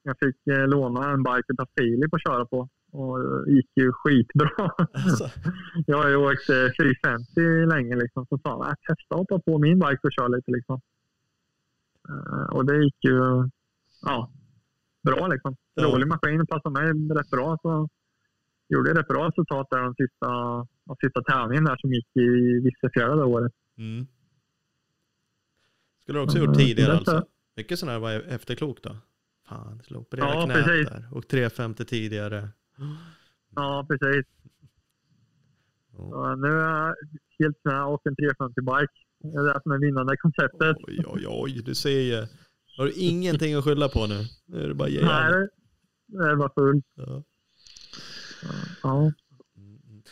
[0.04, 2.70] Jag fick eh, låna en bike av Filip att köra på
[3.00, 4.50] och gick ju skitbra.
[4.94, 5.30] Alltså,
[5.88, 8.26] jag har ju åkt eh, 450 länge liksom.
[8.30, 10.82] Så sa han, "Äh, testa att hoppa på min bike och köra lite liksom.
[12.10, 13.20] Eh, och det gick ju
[14.02, 14.32] ja,
[15.04, 15.56] bra liksom.
[15.74, 15.84] Ja.
[15.84, 17.58] Rolig maskin, passade mig rätt bra.
[17.62, 17.90] Så
[18.70, 20.28] gjorde rätt bra resultat där de sista,
[20.86, 23.52] de sista tävlingen där som gick i Vissefjärda det året.
[23.78, 24.08] mm.
[26.02, 27.28] Skulle du också Mm, gjort tidigare detta- alltså?
[27.56, 28.96] Mycket sådana här var efterklok då.
[29.50, 30.90] Fan, slå operera Ja, knät precis.
[30.90, 31.08] där.
[31.12, 32.50] Och 350 tidigare.
[33.56, 34.26] Ja, precis.
[35.98, 36.10] Ja.
[36.10, 36.96] Så nu är jag
[37.40, 38.94] helt knä och en 350-bike.
[39.20, 40.78] Det är det som är vinnande konceptet.
[40.88, 42.28] Oj, oj, oj, du ser ju.
[42.78, 44.26] Har du ingenting att skylla på nu?
[44.46, 45.10] Nu är det bara jävligt.
[46.08, 46.86] Nej, det är bara fullt.
[46.96, 47.24] Ja.
[48.84, 49.12] Ja.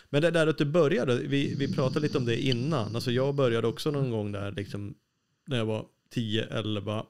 [0.10, 2.96] Men det där att du började, vi, vi pratade lite om det innan.
[2.96, 4.96] Alltså jag började också någon gång där liksom
[5.48, 5.86] när jag var
[6.16, 7.06] 10-11.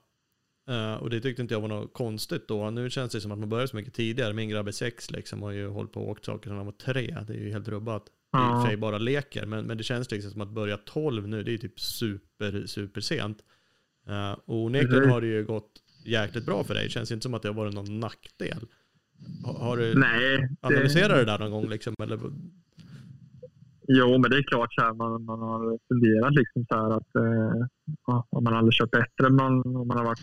[0.68, 2.70] Eh, och det tyckte inte jag var något konstigt då.
[2.70, 4.34] Nu känns det som att man börjar så mycket tidigare.
[4.34, 6.66] Min grabb är sex liksom och har ju hållit på och åkt saker sedan han
[6.66, 7.18] var tre.
[7.28, 8.06] Det är ju helt rubbat.
[8.32, 10.50] Det är i och för sig bara leker, men, men det känns liksom som att
[10.50, 13.38] börja 12 nu, det är ju typ super, super sent.
[14.10, 15.12] Uh, och onekligen Precis.
[15.12, 15.72] har det ju gått
[16.06, 16.84] jäkligt bra för dig.
[16.84, 18.66] Det känns inte som att det har varit någon nackdel.
[19.46, 20.50] Har, har du Nej.
[20.62, 21.96] analyserat det där någon gång liksom?
[22.04, 22.20] Eller?
[23.88, 27.16] Jo, men det är klart så här, man, man har funderat liksom så här att
[27.16, 27.68] eh,
[28.30, 30.22] om man aldrig kört bättre man, om man har varit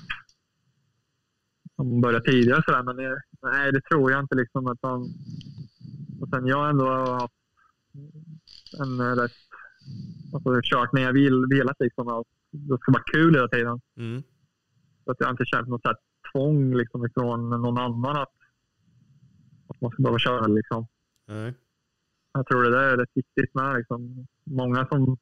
[1.87, 4.73] man börjat tidigare så där, men det, nej, det tror jag inte liksom.
[4.73, 5.01] Utan,
[6.21, 7.35] och sen jag har ändå haft
[8.83, 9.33] en eh, rätt,
[10.35, 13.81] alltså kört när jag vill, velat liksom att det ska vara kul hela tiden.
[13.97, 14.23] Mm.
[15.05, 15.97] Så att jag har inte känt något så här
[16.33, 18.35] tvång liksom ifrån någon annan att,
[19.69, 20.87] att man ska behöva köra liksom.
[21.29, 21.55] Nej.
[22.33, 23.77] Jag tror det där är rätt viktigt med.
[23.77, 24.27] Liksom.
[24.45, 25.17] Många som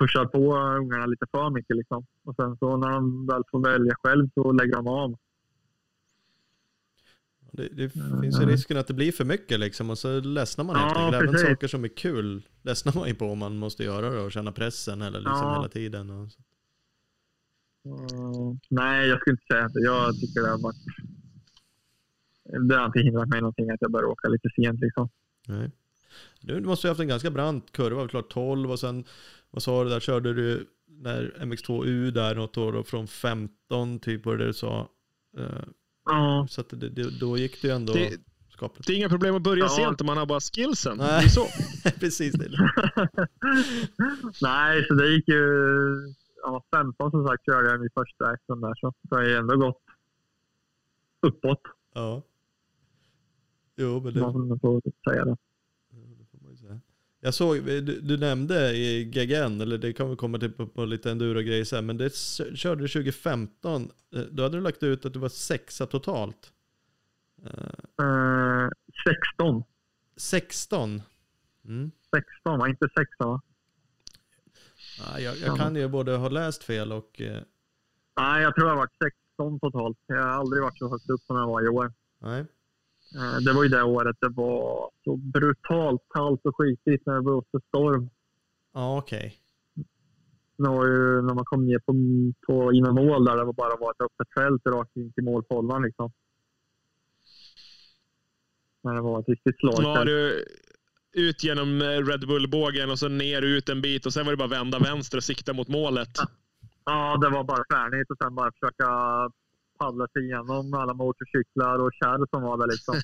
[0.00, 1.76] pushar på ungarna lite för mycket.
[1.76, 2.06] Liksom.
[2.24, 5.18] Och sen så när de väl får välja själv så lägger de av.
[7.52, 7.88] Det, det
[8.22, 10.96] finns ju risken att det blir för mycket liksom och så ledsnar man Ja, helt
[10.98, 11.14] enkelt.
[11.22, 11.48] Även precis.
[11.48, 14.52] saker som är kul ledsnar man ju på om man måste göra det och känna
[14.52, 15.54] pressen eller liksom Ja.
[15.56, 16.10] hela tiden.
[16.10, 16.40] Och så.
[17.84, 19.80] Mm, nej, jag skulle inte säga det.
[19.80, 20.76] Jag tycker det har varit...
[22.68, 24.80] Det har inte hindrat mig någonting att jag börjar åka lite sent.
[24.80, 25.08] Liksom.
[25.46, 25.70] Nej.
[26.40, 29.04] Du måste ju haft en ganska brant kurva, klart 12 och sen,
[29.50, 34.26] vad sa du där, körde du när MX2U där något år då, från 15 typ
[34.26, 34.88] var det du sa.
[36.08, 38.86] Ja, Så att det, det, då gick det ju ändå Det- skapligt.
[38.86, 39.68] Det är inga problem att börja Ja.
[39.68, 40.96] sent om man har bara skillsen.
[40.98, 41.06] Nej.
[41.06, 41.46] Det är så.
[42.00, 42.48] Precis det.
[44.42, 45.44] nej, så det gick ju...
[46.42, 48.74] Ja, 15 som sagt körde jag min första action där.
[48.74, 49.82] Så det har ju ändå gått
[51.22, 51.62] uppåt.
[51.94, 52.22] Ja.
[53.76, 55.36] Jo, men det, man får säga det
[56.30, 56.80] får man ju säga.
[57.20, 60.84] Jag såg, du, du nämnde i GGN, eller det kan vi komma till på, på
[60.84, 62.16] lite enduro-grejer sen, men det
[62.56, 63.90] körde du 2015.
[64.14, 66.52] eh, Då hade du lagt ut att du var sexa totalt.
[67.44, 68.68] Eh,
[69.36, 69.62] 16.
[70.16, 71.02] 16?
[71.64, 71.90] Mm.
[72.16, 72.68] 16, va?
[72.68, 73.40] Inte 16 va?
[74.98, 77.20] Ja, jag, jag kan ju både ha läst fel och...
[77.20, 77.42] Eh,
[78.20, 79.98] Nej, jag tror jag har varit 16 totalt.
[80.06, 81.92] Jag har aldrig varit så högt upp som jag var i år.
[82.20, 82.44] nej.
[83.14, 87.22] Eh, Det var ju det året det var så brutalt kallt och skitigt när det
[87.22, 88.10] blåste storm.
[88.74, 89.34] Ja, okej.
[90.58, 91.92] Det var ju när man kom ner på,
[92.46, 95.82] på inom mål där det var bara var ett öppet fält rakt in till målfållan
[95.82, 96.12] liksom.
[98.82, 99.82] När det var ett riktigt slag.
[99.82, 100.44] Var du
[101.12, 104.36] ut genom eh, Red Bull-bågen och så ner ut en bit och sen var det
[104.36, 106.08] bara vända vänster och sikta mot målet.
[106.84, 108.86] Ja, det var bara färdigt och sen bara försöka
[109.78, 112.94] paddla sig igenom alla motorcyklar och kärr som var där liksom.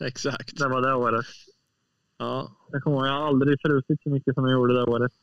[0.06, 0.58] Exakt.
[0.58, 1.26] Det var det året.
[2.18, 2.56] Ja.
[2.72, 5.12] Jag kommer ihåg, jag har aldrig frusit så mycket som jag gjorde det året.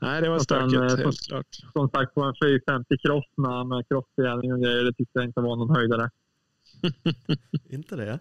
[0.00, 0.74] Nej, det var stökigt.
[0.74, 1.46] eh, Helt klart.
[1.72, 5.40] Som sagt, på en 450 cross med, med crossträning och grejer, det tyckte jag inte
[5.40, 6.10] var någon höjdare.
[7.70, 8.18] Inte det?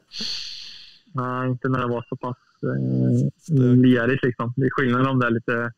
[1.13, 4.53] Nej, inte när det var så pass eh, lerigt liksom.
[4.55, 5.71] Det är skillnad om det är lite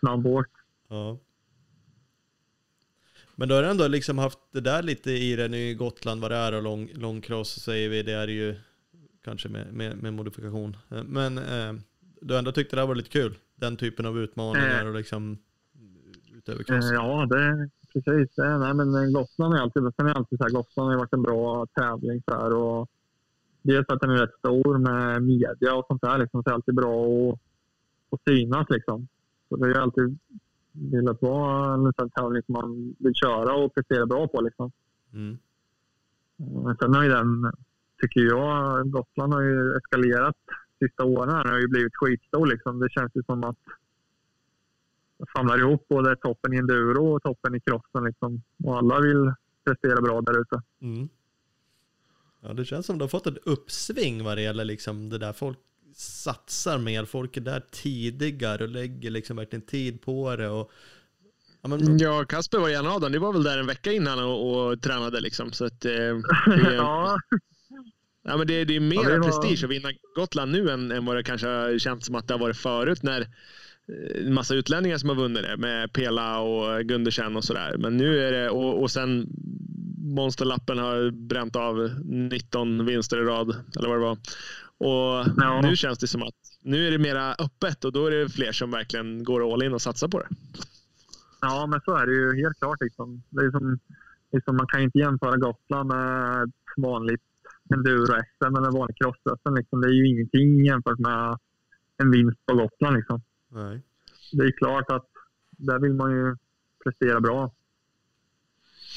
[0.00, 0.46] snabbåk.
[0.88, 1.18] Ja.
[3.38, 6.20] Men då har du ändå liksom haft det där lite i det nu i Gotland,
[6.20, 8.56] vad det är och lång, långcross säger vi, det är ju
[9.24, 10.76] kanske med, med, med modifikation.
[10.90, 11.72] Eh, Men eh,
[12.20, 13.38] du har ändå tyckt det där var lite kul?
[13.54, 15.38] Den typen av utmaningar och liksom
[16.36, 16.92] utöver Eh, cross?
[16.92, 18.36] ja, det precis.
[18.36, 21.22] Nej, men eh, Gotland är alltid, sen är alltid så här, Gotland har varit en
[21.22, 22.88] bra tävling så här, och
[23.62, 26.54] dels att den är rätt stor med media och sånt där liksom, så är det
[26.54, 27.32] alltid bra
[28.10, 29.08] att, synas liksom.
[29.48, 30.18] Så det är alltid
[30.72, 34.72] velat vara en sån tävling som man vill köra och prestera bra på liksom.
[35.12, 35.38] Mm.
[36.36, 37.52] Men sen har ju den,
[38.02, 40.36] tycker jag, Gotland har ju eskalerat
[40.78, 41.28] sista åren.
[41.28, 42.80] Den har ju blivit skitstor liksom.
[42.80, 43.58] Det känns ju som att
[45.18, 48.42] det famlar ihop både toppen i enduro och toppen i crossen liksom.
[48.64, 49.32] Och alla vill
[49.64, 50.62] prestera bra där ute.
[50.80, 51.08] Mm.
[52.40, 55.32] Ja, det känns som du har fått ett uppsving vad det gäller liksom det där
[55.32, 55.58] folk
[55.98, 60.70] satsar mer, folk är där tidigare och lägger liksom verkligen tid på det och
[61.62, 63.12] ja, men, Ja, Kasper var ju en av dem.
[63.12, 65.52] Du var väl där en vecka innan och, och tränade liksom.
[65.52, 65.90] Så att, eh,
[66.46, 67.18] det, är, ja,
[68.24, 70.92] ja, men det, det är mer Ja, det var- prestige att vinna Gotland nu än,
[70.92, 74.34] än vad det kanske har känts som att det har varit förut när eh, en
[74.34, 77.76] massa utlänningar som har vunnit det med Pela och Gundersen och sådär.
[77.78, 79.26] Men nu är det och, och sen
[80.14, 84.18] Monsterlappen har bränt av 19 vinster i rad eller vad det var.
[84.80, 85.60] Och Ja.
[85.62, 88.52] nu känns det som att nu är det mera öppet och då är det fler
[88.52, 90.28] som verkligen går all in och satsar på det.
[91.40, 92.80] ja, men så är det ju helt klart.
[92.80, 93.22] Liksom.
[93.30, 93.78] Det är som,
[94.32, 97.20] liksom, man kan inte jämföra Gotland med vanligt
[97.74, 99.16] enduro-SM eller en vanlig cross
[99.56, 99.80] liksom.
[99.80, 101.38] Det är ju ingenting jämfört med
[101.96, 102.96] en vinst på Gotland.
[102.96, 103.22] Liksom.
[103.52, 103.82] nej.
[104.32, 105.06] det är klart att
[105.50, 106.36] där vill man ju
[106.84, 107.52] prestera bra.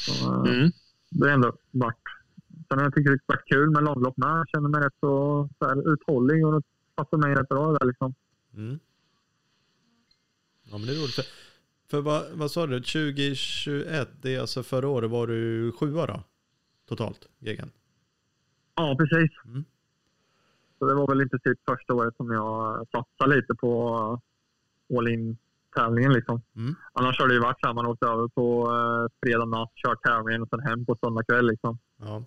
[0.06, 0.72] Så, eh, Mm.
[1.12, 2.04] Det har ändå varit...
[2.68, 4.30] Sen har jag tyckt det varit kul med långlopp med.
[4.30, 6.62] Jag känner mig rätt så, så här, uthållig och det
[6.96, 8.14] passar mig rätt bra där liksom.
[8.54, 8.80] Mm.
[10.64, 11.16] Ja men det är roligt.
[11.16, 11.26] För,
[11.90, 16.24] för vad, vad sa du, 2021, det är alltså förra året var du sjua då?
[16.90, 17.72] Totalt, Gegen?
[18.76, 19.32] Ja, precis.
[19.46, 19.64] Mm.
[20.80, 23.96] Så det var väl inte typ första året som jag satsade lite på
[24.98, 25.08] all
[25.76, 26.42] in-tävlingen liksom.
[26.56, 26.76] Mm.
[26.94, 30.04] Annars har det ju varit så här, man åkte över på eh, fredag natt, kört
[30.04, 31.78] tävlingen och sen hem på söndag kväll liksom.
[31.98, 32.24] Ja.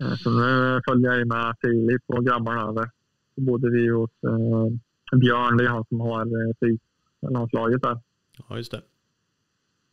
[0.00, 2.90] Eh, Så nu följde jag ju med Filip och grabbarna över.
[3.34, 8.00] Så bodde vi hos eh, Björn, det är han som har eh, landslaget där.
[8.48, 8.80] ja, just det.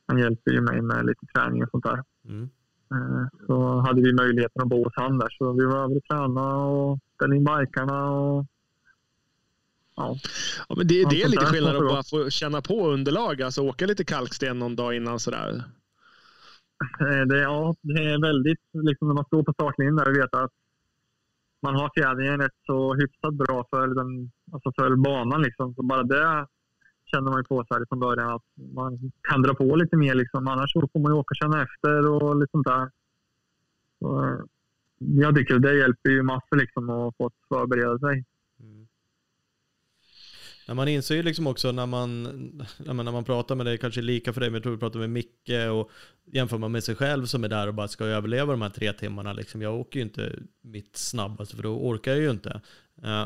[0.08, 2.04] Han hjälper ju mig med lite träning och sånt där.
[2.26, 2.50] Mm.
[2.92, 5.30] Eh, Så hade vi möjligheten att bo hos han där.
[5.30, 8.46] Så vi var över och tränade och ställde in bikarna och
[9.96, 10.18] ja.
[10.70, 13.86] Ja, men det, det är lite skillnad att bara få känna på underlag, alltså åka
[13.86, 15.64] lite kalksten någon dag innan sådär.
[17.00, 20.36] Eh, Det, ja, det är väldigt, liksom när man står på startlinjen där och vet
[20.36, 20.52] att
[21.62, 25.41] man har fjädringen rätt så hyfsat bra för, den, alltså för banan.
[25.41, 25.76] Liksom.
[25.76, 26.48] Så bara det
[27.06, 30.16] känner man ju på sig från början att man kan dra på lite mer.
[30.16, 30.48] Liksom.
[30.48, 32.91] Annars får man ju åka och känna efter och lite sånt där.
[34.00, 34.39] Så, eh,
[34.98, 38.26] jag tycker det hjälper ju massor liksom, att få förbereda sig.
[40.68, 42.26] När man inser ju liksom också när man,
[42.86, 44.80] ja, men när man pratar med dig, kanske lika för dig, men jag tror vi
[44.80, 45.91] pratar med Micke och
[46.34, 48.93] jämför man med sig själv som är där och bara ska överleva de här tre
[48.93, 49.34] timmarna.
[49.34, 49.61] Liksom.
[49.61, 52.61] Jag åker ju inte mitt snabbaste för då orkar jag ju inte.
[53.03, 53.26] Eh,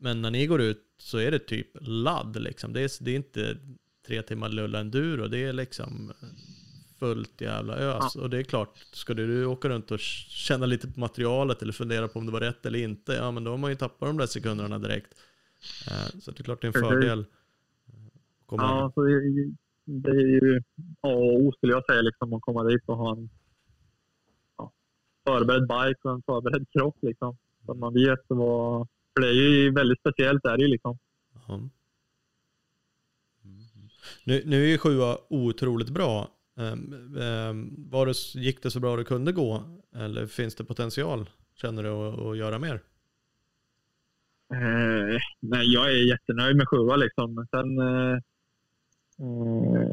[0.00, 2.72] men när ni går ut så är det typ ladd liksom.
[2.72, 3.56] Det är, det är inte
[4.06, 6.12] tre timmar lulla enduro, det är liksom
[6.98, 8.16] fullt jävla ös.
[8.16, 12.08] Och det är klart, ska du åka runt och känna lite på materialet eller fundera
[12.08, 14.16] på om det var rätt eller inte, ja men då har man ju tappat de
[14.16, 15.14] där sekunderna direkt.
[15.90, 17.26] Eh, Så det är klart det är en fördel.
[18.46, 19.54] komma Ja, så det, är ju-
[19.84, 20.62] det är ju
[21.00, 23.30] A och O skulle jag säga, liksom, att komma dit och ha en
[24.58, 24.72] ja,
[25.26, 26.96] förberedd bike och en förberedd kropp.
[27.00, 27.36] Liksom.
[27.66, 28.88] Så att man vet vad...
[29.14, 30.44] För det är ju väldigt speciellt.
[30.44, 30.98] Är det ju liksom.
[31.48, 31.70] Mm.
[34.24, 36.28] Nu, nu är ju sjua otroligt bra.
[36.54, 39.62] Um, um, var det, gick det så bra det kunde gå?
[39.94, 42.82] Eller finns det potential, känner du, att, att göra mer?
[44.52, 47.46] Eh, nej, jag är jättenöjd med sjua liksom.
[47.50, 48.14] Sen, eh,
[49.20, 49.90] eh,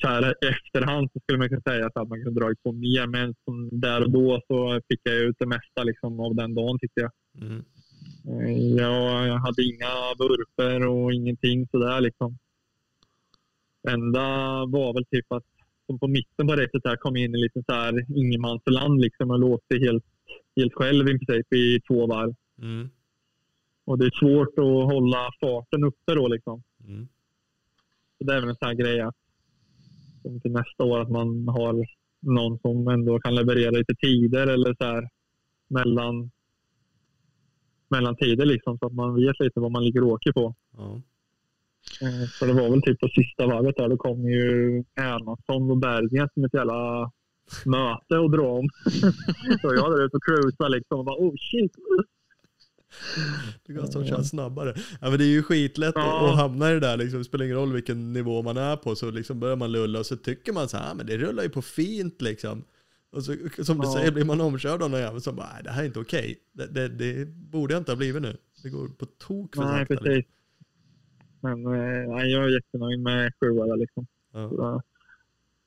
[0.00, 3.34] så här, efterhand så skulle man kunna säga att man kunde dragit på mer, men
[3.44, 7.00] som där och då så fick jag ut det mesta liksom, av den dagen tyckte
[7.00, 7.12] jag.
[7.42, 7.64] Mm.
[8.28, 12.38] Eh, jag hade inga vurper och ingenting sådär liksom.
[13.88, 14.20] enda
[14.66, 15.44] var väl typ att
[15.86, 19.38] som på mitten på räcket där kom in i lite så här ingenmansland liksom och
[19.38, 20.04] låste helt,
[20.56, 22.34] helt själv i princip i två varv.
[22.60, 22.90] Mm.
[23.84, 26.62] Och det är svårt att hålla farten uppe då liksom.
[26.86, 27.08] Mm.
[28.18, 29.16] Så det är väl en sån här grej att
[30.42, 31.86] till nästa år att man har
[32.20, 35.08] någon som ändå kan leverera lite tider eller så här
[35.68, 36.30] mellan,
[37.88, 40.54] mellan tider liksom så att man vet lite vad man ligger och åker på.
[40.76, 41.02] Ja.
[42.02, 45.78] Eh, för det var väl typ på sista varvet där, då kom ju Erlandsson och
[45.78, 47.10] Berggren som ett jävla
[47.64, 48.68] möte och dra om.
[49.60, 51.72] så jag där ute och cruisade liksom och bara oh shit.
[53.66, 54.74] Det går som känns snabbare.
[55.00, 56.30] Ja, men det är ju skitlätt ja.
[56.30, 56.96] att hamna i det där.
[56.96, 57.18] Liksom.
[57.18, 58.96] Det spelar ingen roll vilken nivå man är på.
[58.96, 61.48] Så liksom börjar man lulla och så tycker man så här, men det rullar ju
[61.48, 62.64] på fint liksom.
[63.12, 63.34] Och så,
[63.64, 63.92] som du ja.
[63.92, 66.20] säger, blir man omkörd av någon jävel som bara, nej det här är inte okej.
[66.54, 66.66] Okay.
[66.66, 68.36] Det, det, det, borde jag inte ha blivit nu.
[68.62, 69.96] Det går på tok för nej, sakta.
[69.96, 70.16] Precis.
[70.16, 70.34] Liksom.
[71.40, 74.06] Men eh, jag är jättenöjd med sjua liksom.
[74.32, 74.48] Ja.
[74.48, 74.82] Så,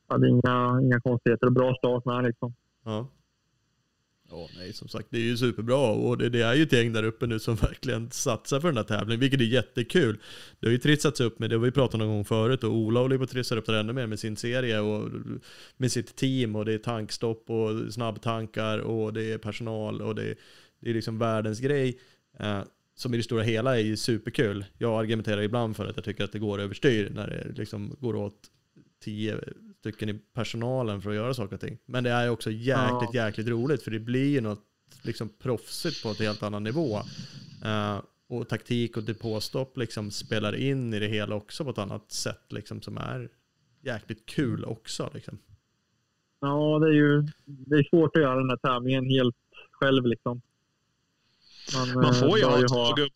[0.08, 2.54] jag hade inga, inga konstigheter och bra start med liksom.
[2.86, 3.08] Ja.
[4.36, 6.94] Ja, nej, som sagt, det är ju superbra och det, det, är ju ett gäng
[6.94, 10.18] där uppe nu som verkligen satsar för den här tävlingen, vilket är jättekul.
[10.60, 12.72] Det har ju trissats upp med, det har vi pratat om någon gång förut, och
[12.72, 15.10] Ola håller på att trissa upp det ännu mer med sin serie och
[15.78, 20.36] med sitt team och det är tankstopp och snabbtankar och det är personal och det,
[20.80, 22.00] det är liksom världens grej.
[22.42, 22.64] Uh,
[22.96, 24.66] som i det stora hela är ju superkul.
[24.78, 28.16] Jag argumenterar ibland för att jag tycker att det går överstyr när det liksom går
[28.16, 28.40] åt
[29.04, 29.40] tio
[29.84, 31.78] stycken i personalen för att göra saker och ting.
[31.86, 33.26] Men det är också jäkligt, ja.
[33.26, 34.64] jäkligt roligt för det blir ju något
[35.02, 36.98] liksom proffsigt på ett helt annan nivå.
[37.66, 42.12] Uh, och taktik och depåstopp liksom spelar in i det hela också på ett annat
[42.12, 43.30] sätt liksom som är
[43.82, 45.10] jäkligt kul också.
[45.14, 45.38] Liksom.
[46.42, 49.36] Ja, det är ju det är svårt att göra den här tävlingen helt
[49.72, 50.42] själv liksom.
[51.76, 53.08] Man, man får ju ha två gubbar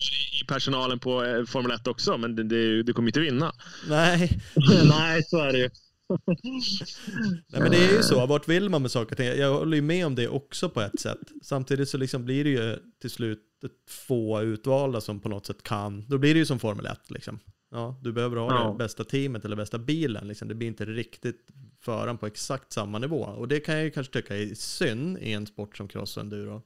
[0.42, 3.52] i, personalen på eh, Formel 1 också, men det, det, det kommer inte vinna.
[3.90, 4.40] Nej.
[4.90, 5.70] Nej, så är det ju.
[7.48, 9.28] Nej men det är ju så, vart vill man med saker och ting?
[9.28, 11.20] Jag håller ju med om det också på ett sätt.
[11.44, 13.44] Samtidigt så liksom blir det ju till slut
[13.88, 16.06] få utvalda som på något sätt kan.
[16.08, 17.40] Då blir det ju som Formel 1 liksom.
[17.72, 18.72] Ja, du behöver ha ja.
[18.72, 20.28] det bästa teamet eller bästa bilen.
[20.28, 20.48] Liksom.
[20.48, 21.48] Det blir inte riktigt
[21.80, 23.24] föran på exakt samma nivå.
[23.24, 26.24] Och det kan jag ju kanske tycka är synd i en sport som cross och
[26.24, 26.62] enduro.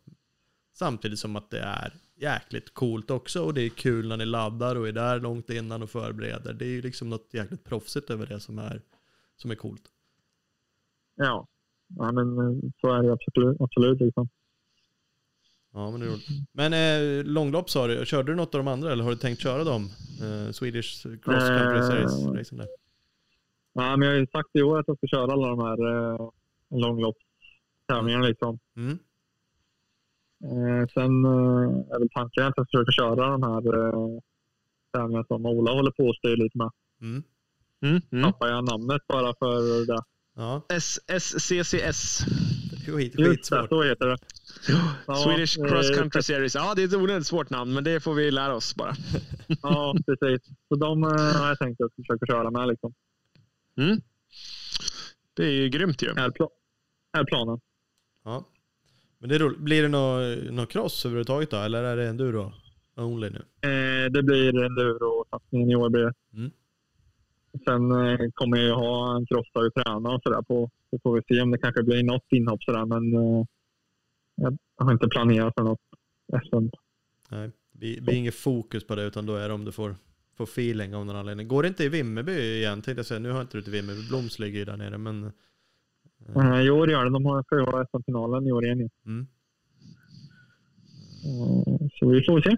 [0.74, 4.76] Samtidigt som att det är jäkligt coolt också och det är kul när ni laddar
[4.76, 6.54] och är där långt innan och förbereder.
[6.54, 8.82] Det är ju liksom något jäkligt proffsigt över det som är,
[9.42, 9.84] som är coolt.
[11.16, 11.48] Ja,
[11.98, 13.62] ja men eh, så är det absolut.
[13.62, 14.30] absolut liksom.
[15.74, 16.28] Ja, men det är roligt.
[16.52, 19.42] Men eh, långlopp sa du, körde du något av de andra eller har du tänkt
[19.42, 19.90] köra dem?
[20.22, 22.68] Eh, Swedish Cross Country eh, Series racing där?
[23.74, 25.80] Ja, men jag har ju sagt i år att jag ska köra alla de här
[25.92, 26.30] eh,
[26.70, 28.60] långloppstävlingarna liksom.
[28.76, 29.00] Mm.
[30.44, 34.20] Eh, sen eh, är väl tanken att jag ska försöka köra de här eh,
[34.94, 36.72] tävlingarna som Ola håller på att styra lite med.
[37.02, 37.24] Mm.
[37.82, 38.24] Mm, mm.
[38.24, 40.04] Tappar jag namnet bara för det.
[40.36, 40.66] Ja.
[41.20, 42.26] SCCS.
[42.86, 44.18] Skit, det, så heter det.
[45.08, 46.56] Ja, Swedish Cross Country Series.
[46.56, 48.94] Ja, det är ett onödigt svårt namn, men det får vi lära oss bara.
[49.62, 50.48] ja, precis.
[50.68, 52.68] Så de har jag tänkt att försöka köra med.
[52.68, 52.94] Liksom.
[53.78, 54.02] Mm.
[55.34, 56.10] Det är ju grymt ju.
[56.10, 56.44] Är, pl
[57.18, 57.60] är planen.
[58.24, 58.46] Ja.
[59.20, 59.60] Men det är roligt.
[59.60, 61.58] Blir det någon nå cross överhuvudtaget då?
[61.58, 62.54] Eller är det enduro
[62.96, 63.70] only nu?
[63.70, 65.90] Eh, det blir enduro-satsningen i år.
[65.90, 66.14] Blir det.
[66.34, 66.52] Mm.
[67.66, 70.70] Sen eh, kommer jag ha en crossdag att träna och sådär på.
[70.90, 72.86] Så får vi se om det kanske blir något inhopp sådär.
[72.86, 73.46] Men eh,
[74.36, 75.80] jag har inte planerat för något
[76.28, 76.68] SM.
[77.30, 79.96] Nej, det blir inget fokus på det utan då är det om du får,
[80.38, 81.48] får feeling av någon anledning.
[81.48, 82.82] Går det inte i Vimmerby igen?
[82.82, 83.20] Tänkte jag säga.
[83.20, 84.08] Nu har inte du till Vimmerby.
[84.10, 85.32] Bloms ligger ju där nere men
[86.36, 86.62] Mm.
[86.62, 87.12] I år gör det.
[87.12, 88.90] De har ju SM-finalen i år igen.
[89.06, 89.28] Mm.
[92.00, 92.58] Så vi får se.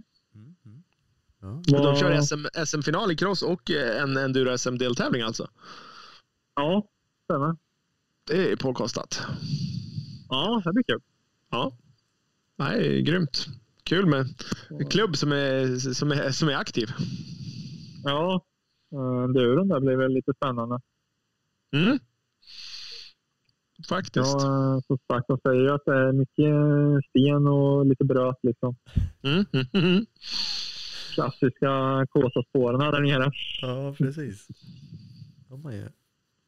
[1.43, 1.53] Mm.
[1.55, 1.63] Mm.
[1.65, 1.83] Ja.
[1.83, 5.47] De kör SM, SM-final i cross och eh, en enduro-SM-deltävling alltså?
[6.55, 6.87] Ja,
[7.23, 7.55] stämmer.
[8.27, 9.21] Det är påkostat.
[10.29, 11.01] Ja, det blir kul.
[11.49, 11.71] Ja.
[12.55, 13.47] Nej, grymt.
[13.83, 14.25] Kul med
[14.69, 16.89] en klubb som är, som är, som är aktiv.
[18.03, 18.45] Ja,
[19.23, 20.79] enduron där blir väl lite spännande.
[21.75, 21.99] Mm.
[23.89, 24.33] faktiskt.
[24.41, 28.39] Ja, som sagt, de säger ju att det är mycket sten och lite bröt.
[28.43, 28.75] Liksom.
[29.23, 30.05] Mm, mm, mm.
[31.13, 33.31] Klassiska Kåsaspåren där nere.
[33.61, 34.47] Ja, precis.
[35.49, 35.89] De har ju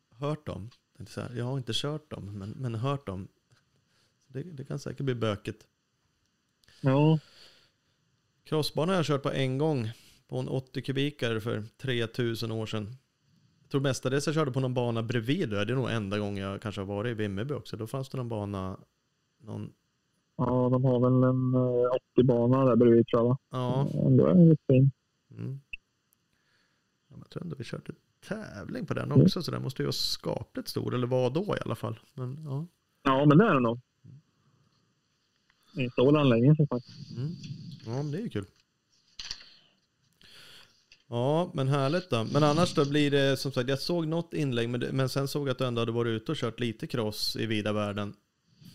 [0.09, 0.69] hört dem.
[1.35, 3.27] Jag har inte kört dem, men, men hört dem.
[4.27, 5.67] Det, det kan säkert bli bökigt.
[6.81, 7.19] Ja,
[8.45, 9.91] Crossbana har jag kört på en gång.
[10.27, 12.95] På en 80 kubikare för 3000 år sedan.
[13.61, 15.49] Jag tror mestadels jag körde på någon bana bredvid.
[15.49, 17.77] Det är nog enda gången jag kanske har varit i Vimmerby också.
[17.77, 18.79] Då fanns det någon bana.
[19.39, 19.73] Någon,
[20.37, 23.37] ja, de har väl en eh, 80-bana där bredvid tror jag.
[23.49, 24.91] ja, Ändå är lite fin.
[25.31, 25.59] mm.
[27.09, 27.15] ja.
[27.15, 27.93] men Jag tror ändå vi körde
[28.27, 29.41] tävling på den också.
[29.43, 30.95] Så den måste ju vara skapligt stor.
[30.95, 31.99] Eller var då i alla fall.
[32.13, 32.65] Men ja.
[33.03, 33.79] Ja, men det är den nog.
[35.77, 36.85] Inte anläggningen som sagt.
[37.17, 37.31] Mm.
[37.85, 38.45] Ja, men det är ju kul.
[41.07, 42.27] Ja, men härligt då.
[42.33, 45.27] Men annars då blir det som sagt, jag såg något inlägg, men, det, men sen
[45.27, 48.13] såg jag att du ändå hade varit ute och kört lite cross i vida världen.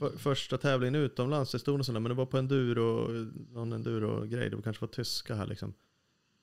[0.01, 3.09] För, första tävlingen utomlands, det stod något sånt där, men det var på enduro,
[3.53, 5.74] någon enduro-grej, det kanske var tyska här liksom.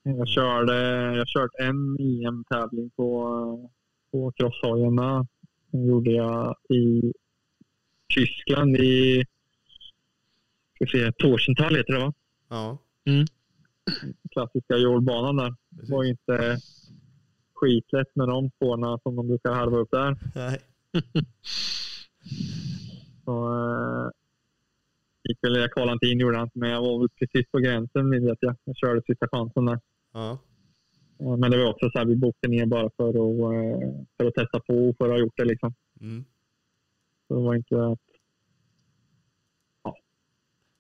[0.04, 3.70] Jag körde, jag har kört en EM-tävling på,
[4.12, 5.28] på crosshojarna.
[5.72, 7.14] Den gjorde jag i
[8.16, 9.26] Tyskland i
[10.76, 12.14] ska vi se, Torsenthal heter det va?
[12.50, 12.78] Ja,
[14.32, 15.56] Klassiska jordbanan där.
[15.70, 16.60] Det var inte
[17.54, 20.18] skitlätt med de spåren som de brukar harva upp där.
[20.36, 20.60] Nej.
[23.28, 24.10] Så, eh,
[25.24, 28.38] gick väl, kvalade inte in gjorde inte, men jag var väl precis på gränsen vet
[28.42, 28.56] jag.
[28.64, 29.80] Jag körde sista chansen där.
[30.14, 30.38] Ja,
[31.20, 34.26] Eh, Men det var också så här, vi bokade ner bara för att, eh, för
[34.26, 35.74] att testa på och för att ha gjort det liksom.
[36.02, 36.26] mm.
[37.28, 38.00] Så det var inte att...
[39.84, 39.96] Ja,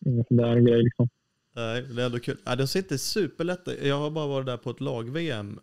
[0.05, 1.09] ingen sån där grej liksom.
[1.57, 2.37] Nej, det är ändå kul.
[2.45, 3.67] Ja, de sitter superlätt.
[3.83, 5.59] Jag har bara varit där på ett lag-VM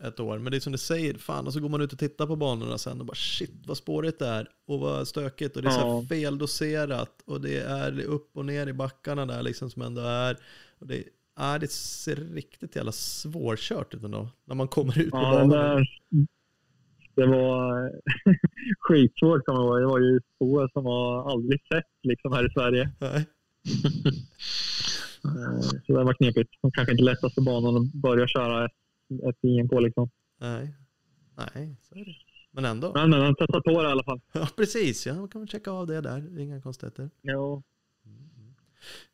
[0.00, 0.38] eh, ett år.
[0.38, 2.36] Men det är som du säger, fan, och så går man ut och tittar på
[2.36, 4.48] banorna sen och bara shit vad spårigt det är.
[4.66, 5.56] Och vad stökigt.
[5.56, 6.04] Och det är så här Ja.
[6.08, 7.22] feldoserat.
[7.26, 10.36] Och det är upp och ner i backarna där liksom som ändå är.
[10.78, 11.02] Och det,
[11.38, 14.28] ja, det ser riktigt jävla svårkört ut ändå.
[14.44, 15.86] När man kommer ut på Ja, där,
[17.14, 17.90] det var
[18.80, 19.80] skitsvårt kan man vara.
[19.80, 22.90] Det var ju spår som man aldrig sett liksom här i Sverige.
[23.00, 23.26] Nej.
[25.26, 26.50] Eh, Så det var knepigt.
[26.60, 30.10] Och kanske inte lättaste banan att börja köra ett, EM på liksom.
[30.40, 30.74] Nej.
[31.54, 32.14] Nej, så är det.
[32.52, 32.92] Men ändå.
[32.94, 34.20] Men, men han testade på det i alla fall.
[34.32, 35.06] Ja, precis.
[35.06, 36.38] Ja, man kan väl checka av det där.
[36.40, 37.10] Inga konstigheter.
[37.22, 37.62] Jo.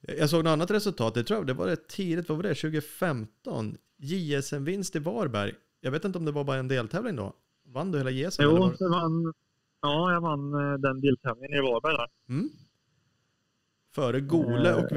[0.00, 2.54] Jag såg något annat resultat, det tror jag det var rätt tidigt, vad var det,
[2.54, 3.76] 2015?
[3.98, 5.52] JSM-vinst i Varberg.
[5.80, 7.32] Jag vet inte om det var bara en deltävling då.
[7.66, 8.42] Vann du hela JSM?
[8.42, 8.76] Jo, var...
[8.78, 9.32] det vann,
[9.82, 12.08] ja, jag vann eh, den deltävlingen i Varberg där.
[12.28, 12.48] mm.
[13.94, 14.88] Före Gole och Eh.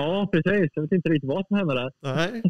[0.00, 0.70] Ja, precis.
[0.74, 1.90] Jag vet inte riktigt vad som hände där.
[2.00, 2.42] Nej,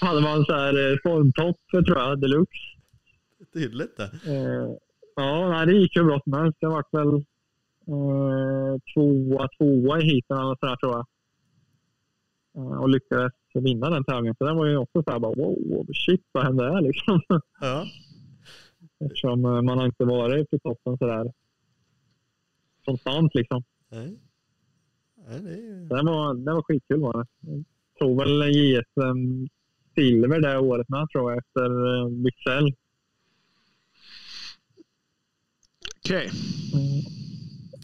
[0.00, 2.58] hade man så här eh, formtopp tror jag, deluxe.
[3.54, 4.10] tydligt det.
[4.26, 4.76] Eh,
[5.16, 6.58] ja, nej, det gick ju bra som helst.
[6.60, 7.14] Jag vart väl
[7.94, 11.06] eh, tvåa, tvåa i heaten eller sådär tror jag.
[12.56, 14.34] Eh, och lyckades vinna den tävlingen.
[14.38, 17.20] Så den var ju också så här bara wow, shit vad hände här liksom.
[17.60, 17.84] Ja,
[19.04, 21.32] Eftersom eh, man har inte varit på toppen sådär
[22.84, 23.62] konstant liksom.
[23.88, 24.18] nej.
[25.28, 27.26] Nej, det är den var, den var skitkul var det.
[27.50, 27.64] Jag
[27.98, 29.46] tror väl JSM
[29.94, 32.74] silver det året med tror jag efter eh, Wixell.
[36.04, 36.30] Okej.
[36.74, 37.00] Mm.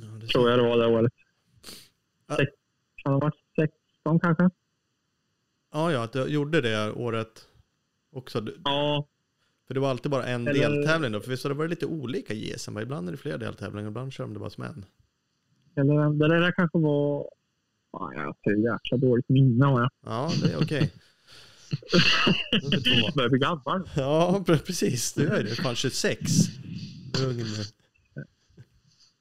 [0.00, 1.12] Ja, det tror jag det var det året.
[2.26, 2.36] Ja.
[2.36, 2.52] Sex,
[2.96, 3.70] kan det ha varit
[4.02, 4.50] 16 kanske?
[5.72, 7.48] Ja, ja, att jag gjorde det året
[8.12, 8.46] också.
[8.64, 9.06] Ja,
[9.66, 11.20] För det var alltid bara en Eller- deltävling då.
[11.20, 12.78] För visst har det varit lite olika JSM?
[12.78, 14.84] Ibland är det flera deltävlingar, ibland kör de det bara som en.
[15.76, 17.28] Eller det där kanske var...
[17.92, 19.90] Jag har så jäkla dåligt minne har jag.
[20.06, 20.92] Ja, det är okej.
[23.04, 23.88] Jag börjar bli gammal.
[23.96, 25.14] Ja, pre- precis.
[25.14, 25.50] Du är det.
[25.50, 26.20] Fan 26.
[27.12, 27.40] Du är ung.
[27.40, 27.44] Eh,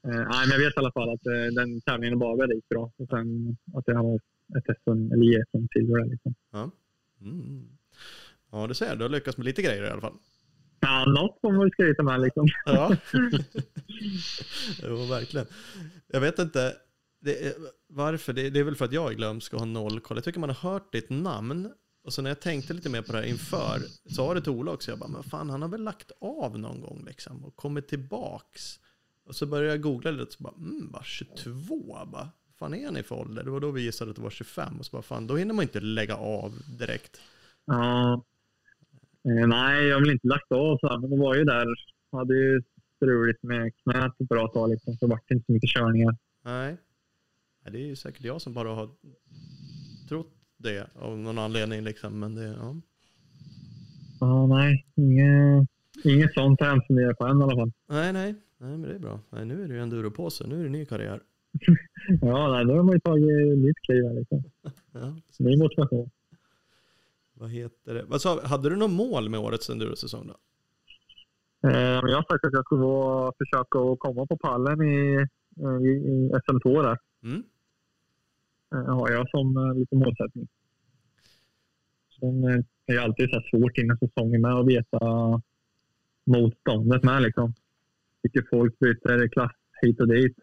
[0.03, 2.91] nej, men jag vet i alla fall att eh, den tävlingen Varberg gick bra.
[2.97, 4.15] Och sen att jag har
[4.57, 6.35] ett SM eller JSM silver där, liksom.
[6.51, 6.71] Ja.
[7.21, 7.67] Mm.
[8.51, 8.95] Ja, du ser.
[8.95, 10.17] Du har lyckats med lite grejer i alla fall.
[10.85, 12.47] Ja, något får man skryta med liksom.
[12.65, 12.95] Ja.
[14.83, 15.47] jo, verkligen.
[16.07, 16.75] Jag vet inte
[17.25, 17.53] det är,
[17.87, 18.33] varför.
[18.33, 20.17] Det, det är väl för att jag är glömsk och har noll koll.
[20.17, 21.71] Jag tycker man har hört ditt namn.
[22.03, 24.71] Och så när jag tänkte lite mer på det här inför, sa det till Ola
[24.71, 24.91] också.
[24.91, 28.79] Jag bara, men fan han har väl lagt av någon gång liksom och kommit tillbaks.
[29.25, 32.29] Och så började jag googla lite och så bara, mm, bara 22, bara,
[32.59, 33.43] fan är han i för ålder?
[33.43, 34.79] Det var då vi gissade att det var 25.
[34.79, 37.21] Och så bara, fan då hinner man inte lägga av direkt.
[37.65, 38.23] Ja.
[39.25, 41.65] Eh, nej, jag har väl inte lagt av så här, men det var ju där.
[42.11, 42.61] Jag hade ju
[42.95, 44.93] struligt med knät ett bra tag liksom.
[44.93, 46.17] Så det vart inte så mycket körningar.
[46.45, 46.77] Nej.
[47.63, 48.89] Nej, det är ju säkert jag som bara har
[50.09, 52.19] trott det av någon anledning liksom.
[52.19, 52.75] Men det, ja.
[54.19, 54.85] Ja, nej.
[54.95, 55.69] Inget,
[56.03, 57.71] inget sånt har jag inte funderat på än i alla fall.
[57.89, 59.19] Nej, nej, Nej, men det är bra.
[59.29, 60.47] Nej, nu är det ju enduropåse.
[60.47, 61.21] Nu är det ny karriär.
[62.21, 64.43] Ja, nej, då har man ju tagit nytt kliv här liksom.
[64.91, 65.15] Ja.
[65.39, 66.09] Ny motivation.
[67.37, 68.03] Vad heter det?
[68.03, 70.35] Vad sa, hade du något mål med årets endurosäsong då?
[71.69, 75.27] Eh, jag har sagt att jag vara, försöka att komma på pallen i,
[75.81, 76.97] i, i SM2 där.
[77.23, 77.43] Mm.
[78.73, 80.47] Eh, har jag som eh, lite målsättning.
[82.19, 84.99] Sen eh, är det alltid så svårt innan säsongen med att veta
[86.25, 87.53] motståndet med liksom.
[88.23, 90.37] Tycker folk byter klass hit och dit.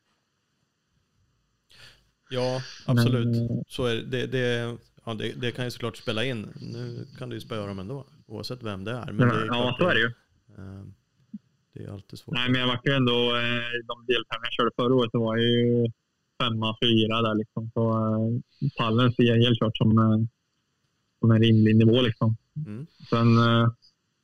[2.31, 3.27] Ja, absolut.
[3.27, 6.49] Men, eh, Så är det, det, det, ja, det, det kan ju såklart spela in.
[6.61, 9.13] Nu kan du ju spöa dem ändå, oavsett vem det är.
[9.13, 10.07] Men det är ja, så är det ju.
[10.59, 10.85] eh,
[11.75, 12.35] Det är alltid svårt.
[12.35, 15.37] Nej, men jag var ju ändå, eh, de deltävlingar jag körde förra året, så var
[15.37, 15.87] ju
[16.43, 17.71] femma, fyra där liksom.
[17.75, 19.91] Så eh, pallen ser jag helt klart som,
[21.21, 22.37] som en rimlig nivå liksom.
[22.67, 22.87] Mm.
[23.11, 23.37] Sen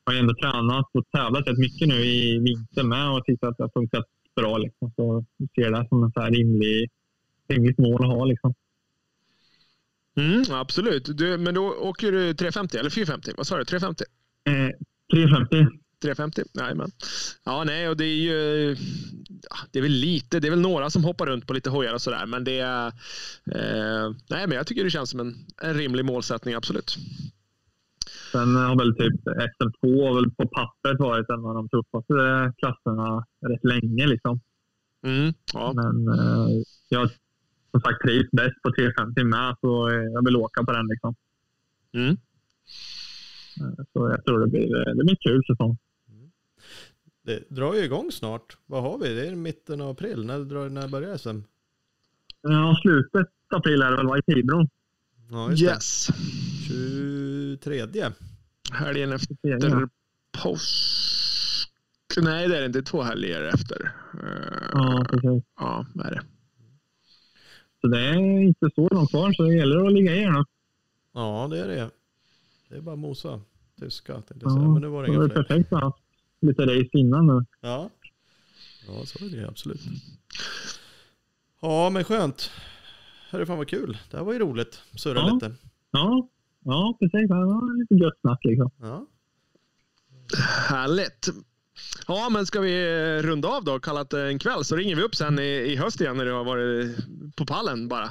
[0.05, 3.57] har jag ändå tränat och tävlat rätt mycket nu i vinter med och tyckt att
[3.57, 4.05] det har funkat
[4.37, 4.93] bra liksom.
[4.97, 5.24] Så
[5.55, 6.91] ser det som en så här rimlig,
[7.49, 8.55] rimligt mål att ha liksom.
[10.19, 11.19] Mm, absolut.
[11.19, 13.33] Du, men då åker du 350 eller 450?
[13.37, 13.64] Vad sa du?
[13.64, 14.05] 350?
[14.49, 14.53] Eh,
[15.12, 15.79] 350.
[16.03, 16.43] 350?
[16.55, 16.91] Nej, men.
[17.45, 18.77] Ja, nej, och det är ju...
[19.71, 22.03] Det är väl lite, det är väl några som hoppar runt på lite hojar och
[22.03, 22.87] sådär, men det är...
[23.55, 26.97] Eh, nej, men jag tycker det känns som en, en rimlig målsättning, absolut.
[28.33, 32.14] Sen har väl typ SM2 har väl på pappret varit en av de tuffaste
[32.59, 34.41] klasserna rätt länge liksom.
[35.07, 35.73] Mm, ja.
[35.75, 36.49] Men eh,
[36.89, 37.11] jag
[37.81, 41.14] som sagt trivs bäst på 350 med så eh, jag vill åka på den liksom.
[41.93, 42.11] Mm.
[43.61, 45.79] Eh, Så jag tror det blir, det blir en kul säsong.
[47.22, 48.57] Det drar ju igång snart.
[48.66, 49.14] Vad har vi?
[49.14, 50.24] Det är mitten av april.
[50.26, 51.41] När, drar, när börjar SM?
[52.43, 54.68] Ja, slutet april är det väl i Tibro.
[55.31, 56.07] Ja, just Yes.
[56.07, 56.14] det.
[56.68, 58.11] 23.
[58.72, 59.89] Helgen efter Ja.
[60.43, 60.74] påsk.
[62.22, 62.83] Nej, det är inte.
[62.83, 63.93] Två helger efter.
[64.14, 65.45] Eh, Ja, precis.
[65.61, 66.22] ja, vad är det?
[67.81, 70.45] Så det är inte så långt kvar så det gäller att ligga i nu.
[71.12, 71.91] Ja, det är det.
[72.68, 73.41] Det är bara mosa.
[73.81, 74.68] Tyska tänkte jag Ja, säga.
[74.68, 75.35] Men nu var det så inga fler.
[75.43, 75.99] perfekt haft
[76.41, 77.45] lite race innan nu.
[77.61, 77.91] Ja.
[78.87, 79.81] ja, så är det absolut.
[81.61, 82.51] Ja, men skönt.
[83.31, 83.99] Hörru, fan vad kul.
[84.11, 84.83] Det här var ju roligt.
[84.97, 85.35] Surra Ja.
[85.35, 85.55] lite.
[85.91, 86.29] Ja,
[86.64, 87.29] ja precis.
[87.29, 88.70] Det var lite gött snack liksom.
[88.81, 89.07] Ja.
[90.68, 91.29] Härligt.
[92.07, 94.97] Ja, men ska vi eh, runda av då och kalla det en kväll så ringer
[94.97, 96.97] vi upp sen i, i höst igen när du har varit
[97.37, 98.11] på pallen bara.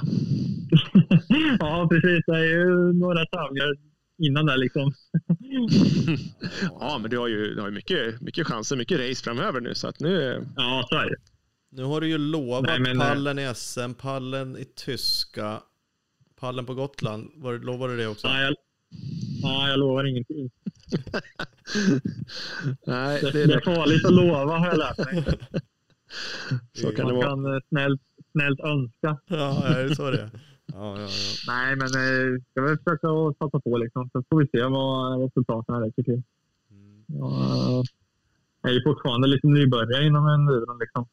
[1.58, 2.24] ja, precis.
[2.26, 3.76] Det är ju några tävlingar
[4.18, 4.92] innan där liksom.
[6.80, 9.74] Ja, men du har ju, du har ju mycket, mycket chanser, mycket race framöver nu
[9.74, 10.46] så att nu...
[10.56, 11.16] Ja, så är det.
[11.70, 15.62] Nu har du ju lovat Nej, men, eh, pallen i SM, pallen i tyska,
[16.40, 17.30] pallen på Gotland.
[17.34, 18.26] Var, lovade du det också?
[18.26, 18.54] Ja, jag,
[19.42, 20.50] ja, jag lovar ingenting.
[22.86, 25.24] Nej, Det, det, det är farligt att lova har jag lärt mig.
[26.72, 27.28] så kan det Man vara.
[27.28, 28.00] kan eh, snällt,
[28.32, 29.18] snällt önska.
[29.26, 30.30] Ja, är det så det är?
[30.66, 31.08] Ja, ja, ja.
[31.46, 33.08] Nej, men eh, ska väl försöka
[33.38, 34.10] satsa på liksom.
[34.12, 36.22] Så får vi se vad resultaten räcker till.
[36.70, 37.04] Mm.
[38.62, 41.06] Jag är ju fortfarande lite nybörjare inom enduron liksom.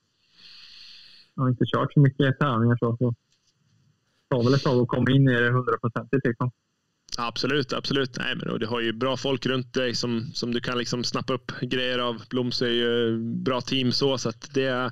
[1.35, 2.97] Jag har inte kört så mycket tävlingar så.
[2.97, 3.09] så.
[3.09, 6.51] Det tar väl ett tag att komma in i det hundraprocentigt liksom.
[7.17, 8.17] Absolut, absolut.
[8.17, 11.33] Nej, men du har ju bra folk runt dig som, som du kan liksom snappa
[11.33, 12.23] upp grejer av.
[12.29, 14.91] Bloms är ju eh, bra team så, så att det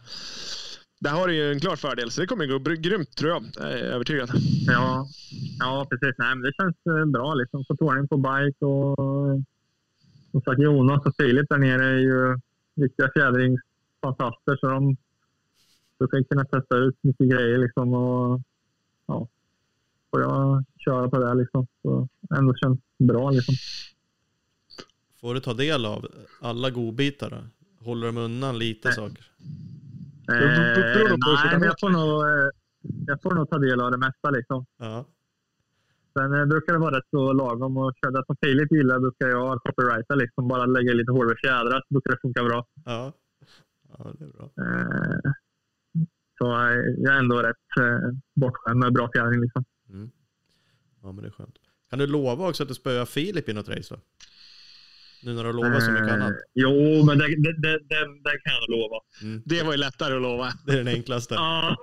[0.99, 3.43] där har du ju en klar fördel, så det kommer gå grymt tror jag.
[3.55, 4.29] Jag är övertygad.
[4.67, 5.07] Ja,
[5.59, 6.15] ja precis.
[6.17, 7.65] Nej, men det känns eh, bra liksom.
[7.65, 8.97] Fått ordning på bike och
[10.31, 12.39] som sagt Jonas och Filip där nere är ju
[12.75, 14.97] riktiga fjädringsfantaster så de
[15.99, 18.41] brukar kunna testa ut mycket grejer liksom och
[19.05, 19.27] ja,
[20.09, 21.67] och jag köra på det liksom.
[21.81, 22.07] Så
[22.37, 23.55] ändå känns bra liksom.
[25.21, 26.07] Får du ta del av
[26.41, 27.37] alla godbitar då?
[27.85, 28.95] Håller de undan lite Nej.
[28.95, 29.25] saker?
[30.27, 32.49] hur nej, men jag får, nog, eh,
[33.07, 34.65] jag får nog ta del av det mesta liksom.
[34.77, 35.05] Ja.
[36.13, 39.27] Sen eh, brukar det vara rätt så lagom och köra det som Filip gillar brukar
[39.27, 40.47] jag copyrighta liksom.
[40.47, 42.67] Bara lägga lite hårdare fjädrar så brukar det funka bra.
[42.85, 43.13] Ja.
[43.89, 44.49] ja, det är bra.
[44.57, 45.31] Eh,
[46.37, 49.63] Så eh, jag är ändå rätt eh, bortskämd med bra fjädring liksom.
[49.89, 50.11] Mm.
[51.03, 51.55] Ja, men det är skönt.
[51.89, 54.01] Kan du lova också att du spöar Filip i något race då?
[55.23, 56.33] Nu när du har lovat så mycket Eh, annat.
[56.53, 58.99] Jo, men det, det, det, det, det kan jag lova.
[59.21, 59.41] Mm.
[59.45, 60.53] Det var ju lättare att lova.
[60.65, 61.33] Det är den enklaste.
[61.37, 61.77] Ja.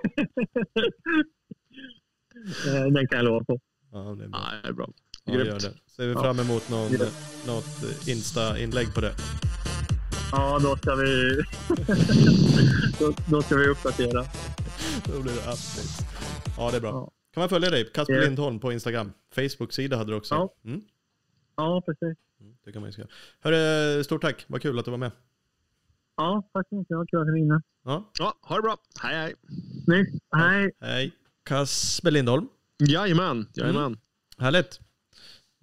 [2.67, 3.59] Eh, Den kan jag lova på.
[3.91, 4.39] Ja, det är bra.
[4.39, 4.89] Ja, det är bra.
[5.25, 5.73] Ja, gör det.
[5.95, 7.05] Ser vi fram emot någon, Ja.
[7.47, 9.13] något Insta-inlägg på det.
[10.31, 11.35] Ja, då ska vi,
[12.99, 14.25] då, då ska vi uppdatera.
[15.05, 15.99] Då blir det updates.
[16.57, 16.89] Ja, det är bra.
[16.89, 17.11] Ja.
[17.33, 17.85] Kan man följa dig?
[17.93, 18.21] Kasper Ja.
[18.21, 19.11] Lindholm på Instagram.
[19.35, 20.35] Facebook-sida hade du också.
[20.35, 20.53] Ja.
[20.65, 20.81] Mm.
[21.55, 22.17] Ja, precis.
[22.39, 23.05] Mm, Det kan man ju.
[23.39, 24.45] Hörru, stort tack.
[24.47, 25.11] Vad kul att du var med.
[26.17, 26.89] Ja, tack så mycket.
[26.89, 27.61] Det var kul att ni ringa.
[27.85, 28.77] Ja, Ja, ha det bra.
[29.01, 29.33] Hej, hej.
[29.85, 30.23] Snyggt.
[30.35, 30.71] Hej.
[30.79, 31.11] hej.
[31.43, 32.47] Kasper Lindholm.
[32.79, 33.97] Jajamän, jajamän.
[34.37, 34.79] Härligt.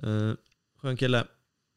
[0.06, 0.32] Uh,
[0.82, 1.24] skön kille.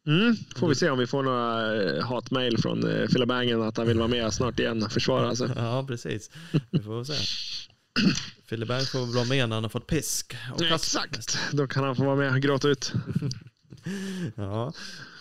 [0.08, 0.36] Mm.
[0.56, 3.98] Får vi se om vi får några eh, hatmejl från uh, Filabangen att han vill
[3.98, 5.50] vara med snart igen och försvara sig.
[5.56, 6.32] Ja, precis.
[6.72, 7.14] Vi får se.
[8.46, 10.36] Fille Berg får väl vara med när han har fått pisk.
[10.54, 12.94] Och Kasper- Exakt, då kan han få vara med och gråta ut.
[14.36, 14.74] Ja,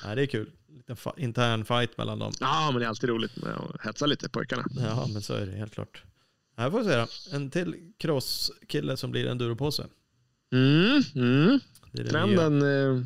[0.05, 0.51] Nej, det är kul.
[0.88, 2.32] Lite intern fight mellan dem.
[2.40, 4.64] Ja, men det är alltid roligt med att hetsa lite pojkarna.
[4.76, 6.02] Ja, men så är det helt klart.
[6.56, 7.06] Här får vi se då.
[7.36, 9.86] En till crosskille som blir enduropåse.
[10.52, 11.60] Mm, mm.
[11.92, 12.10] Det är det.
[12.10, 13.02] Trenden, eh,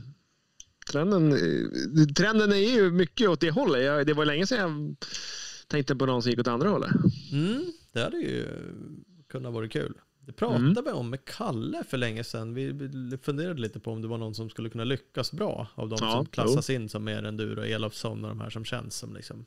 [0.92, 3.84] trenden, eh, trenden är ju mycket åt det hållet.
[3.84, 4.96] Jag, det var länge sedan jag
[5.68, 6.90] tänkte på någon som gick åt andra hållet.
[7.32, 8.48] Mm, det hade ju
[9.38, 9.94] kunnat vara kul.
[10.20, 10.84] Det pratade Mm.
[10.84, 12.54] vi om med Kalle för länge sedan.
[12.54, 15.98] Vi funderade lite på om det var någon som skulle kunna lyckas bra av de
[16.00, 19.44] Ja, som klassas in som mer enduro, Elofsson och de här som känns som liksom.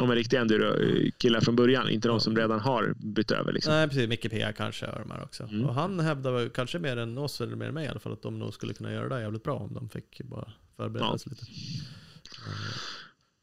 [0.00, 3.52] Om en riktig enduro-killar från början, inte de som redan har bytt över.
[3.52, 3.72] Liksom.
[3.72, 4.08] Nej, precis.
[4.08, 5.42] Micke P kanske och de här också.
[5.44, 5.64] Mm.
[5.66, 8.12] Och han hävdar väl kanske mer än oss eller mer än mig i alla fall
[8.12, 11.18] att de nog skulle kunna göra det jävligt bra om de fick bara förbereda Ja.
[11.18, 11.46] sig lite.
[12.46, 12.76] Eh,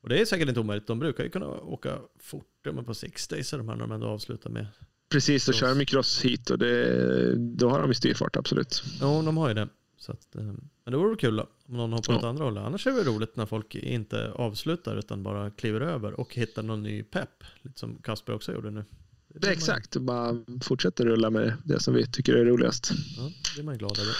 [0.04, 0.88] Och det är säkert inte omöjligt.
[0.88, 3.82] De brukar ju kunna åka fort ja, men på six days är de här när
[3.88, 4.68] de ändå avslutar med.
[5.12, 8.84] Precis, då kör cross hit och det, då har de ju styrfart, absolut.
[9.02, 9.68] Ja, de har ju det.
[9.98, 12.18] Så att, eh, men det vore kul då, om någon hoppar Ja.
[12.20, 12.64] åt andra hållet.
[12.64, 16.84] Annars är det roligt när folk inte avslutar utan bara kliver över och hittar någon
[16.84, 17.44] ny pepp.
[17.62, 18.86] Lite som Kasper också gjorde nu.
[19.28, 22.92] Det Det är man- exakt, bara fortsätter rulla med det som vi tycker är roligast.
[23.18, 24.16] Ja, det blir man glad över.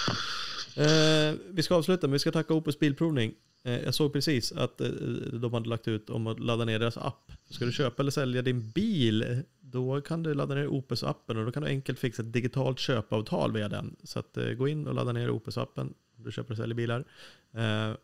[0.76, 3.34] Eh, vi ska avsluta, men vi ska tacka Opus Bilprovning.
[3.64, 4.88] Eh, jag såg precis att eh,
[5.32, 7.32] de hade lagt ut om att ladda ner deras app.
[7.50, 11.52] Ska du köpa eller sälja din bil, då kan du ladda ner Opus-appen och då
[11.52, 13.96] kan du enkelt fixa ett digitalt köpavtal via den.
[14.04, 17.04] Så att, eh, gå in och ladda ner Opus-appen du köper och säljer bilar.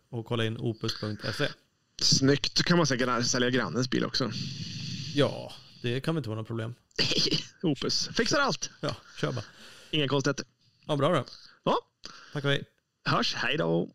[0.08, 1.48] Och kolla in opus.se.
[2.02, 4.30] Snyggt, då kan man säkert sälja grannens bil också.
[5.14, 5.52] Ja,
[5.82, 6.74] det kan väl inte vara något problem.
[7.62, 8.70] Opus, fixar allt.
[8.80, 9.44] Ja, kör bara.
[9.90, 10.46] Inga konstigheter.
[10.86, 11.24] Ja, bra då.
[11.64, 11.78] Ja,
[12.32, 12.64] Tack och hej.
[13.04, 13.90] hörs, hej då.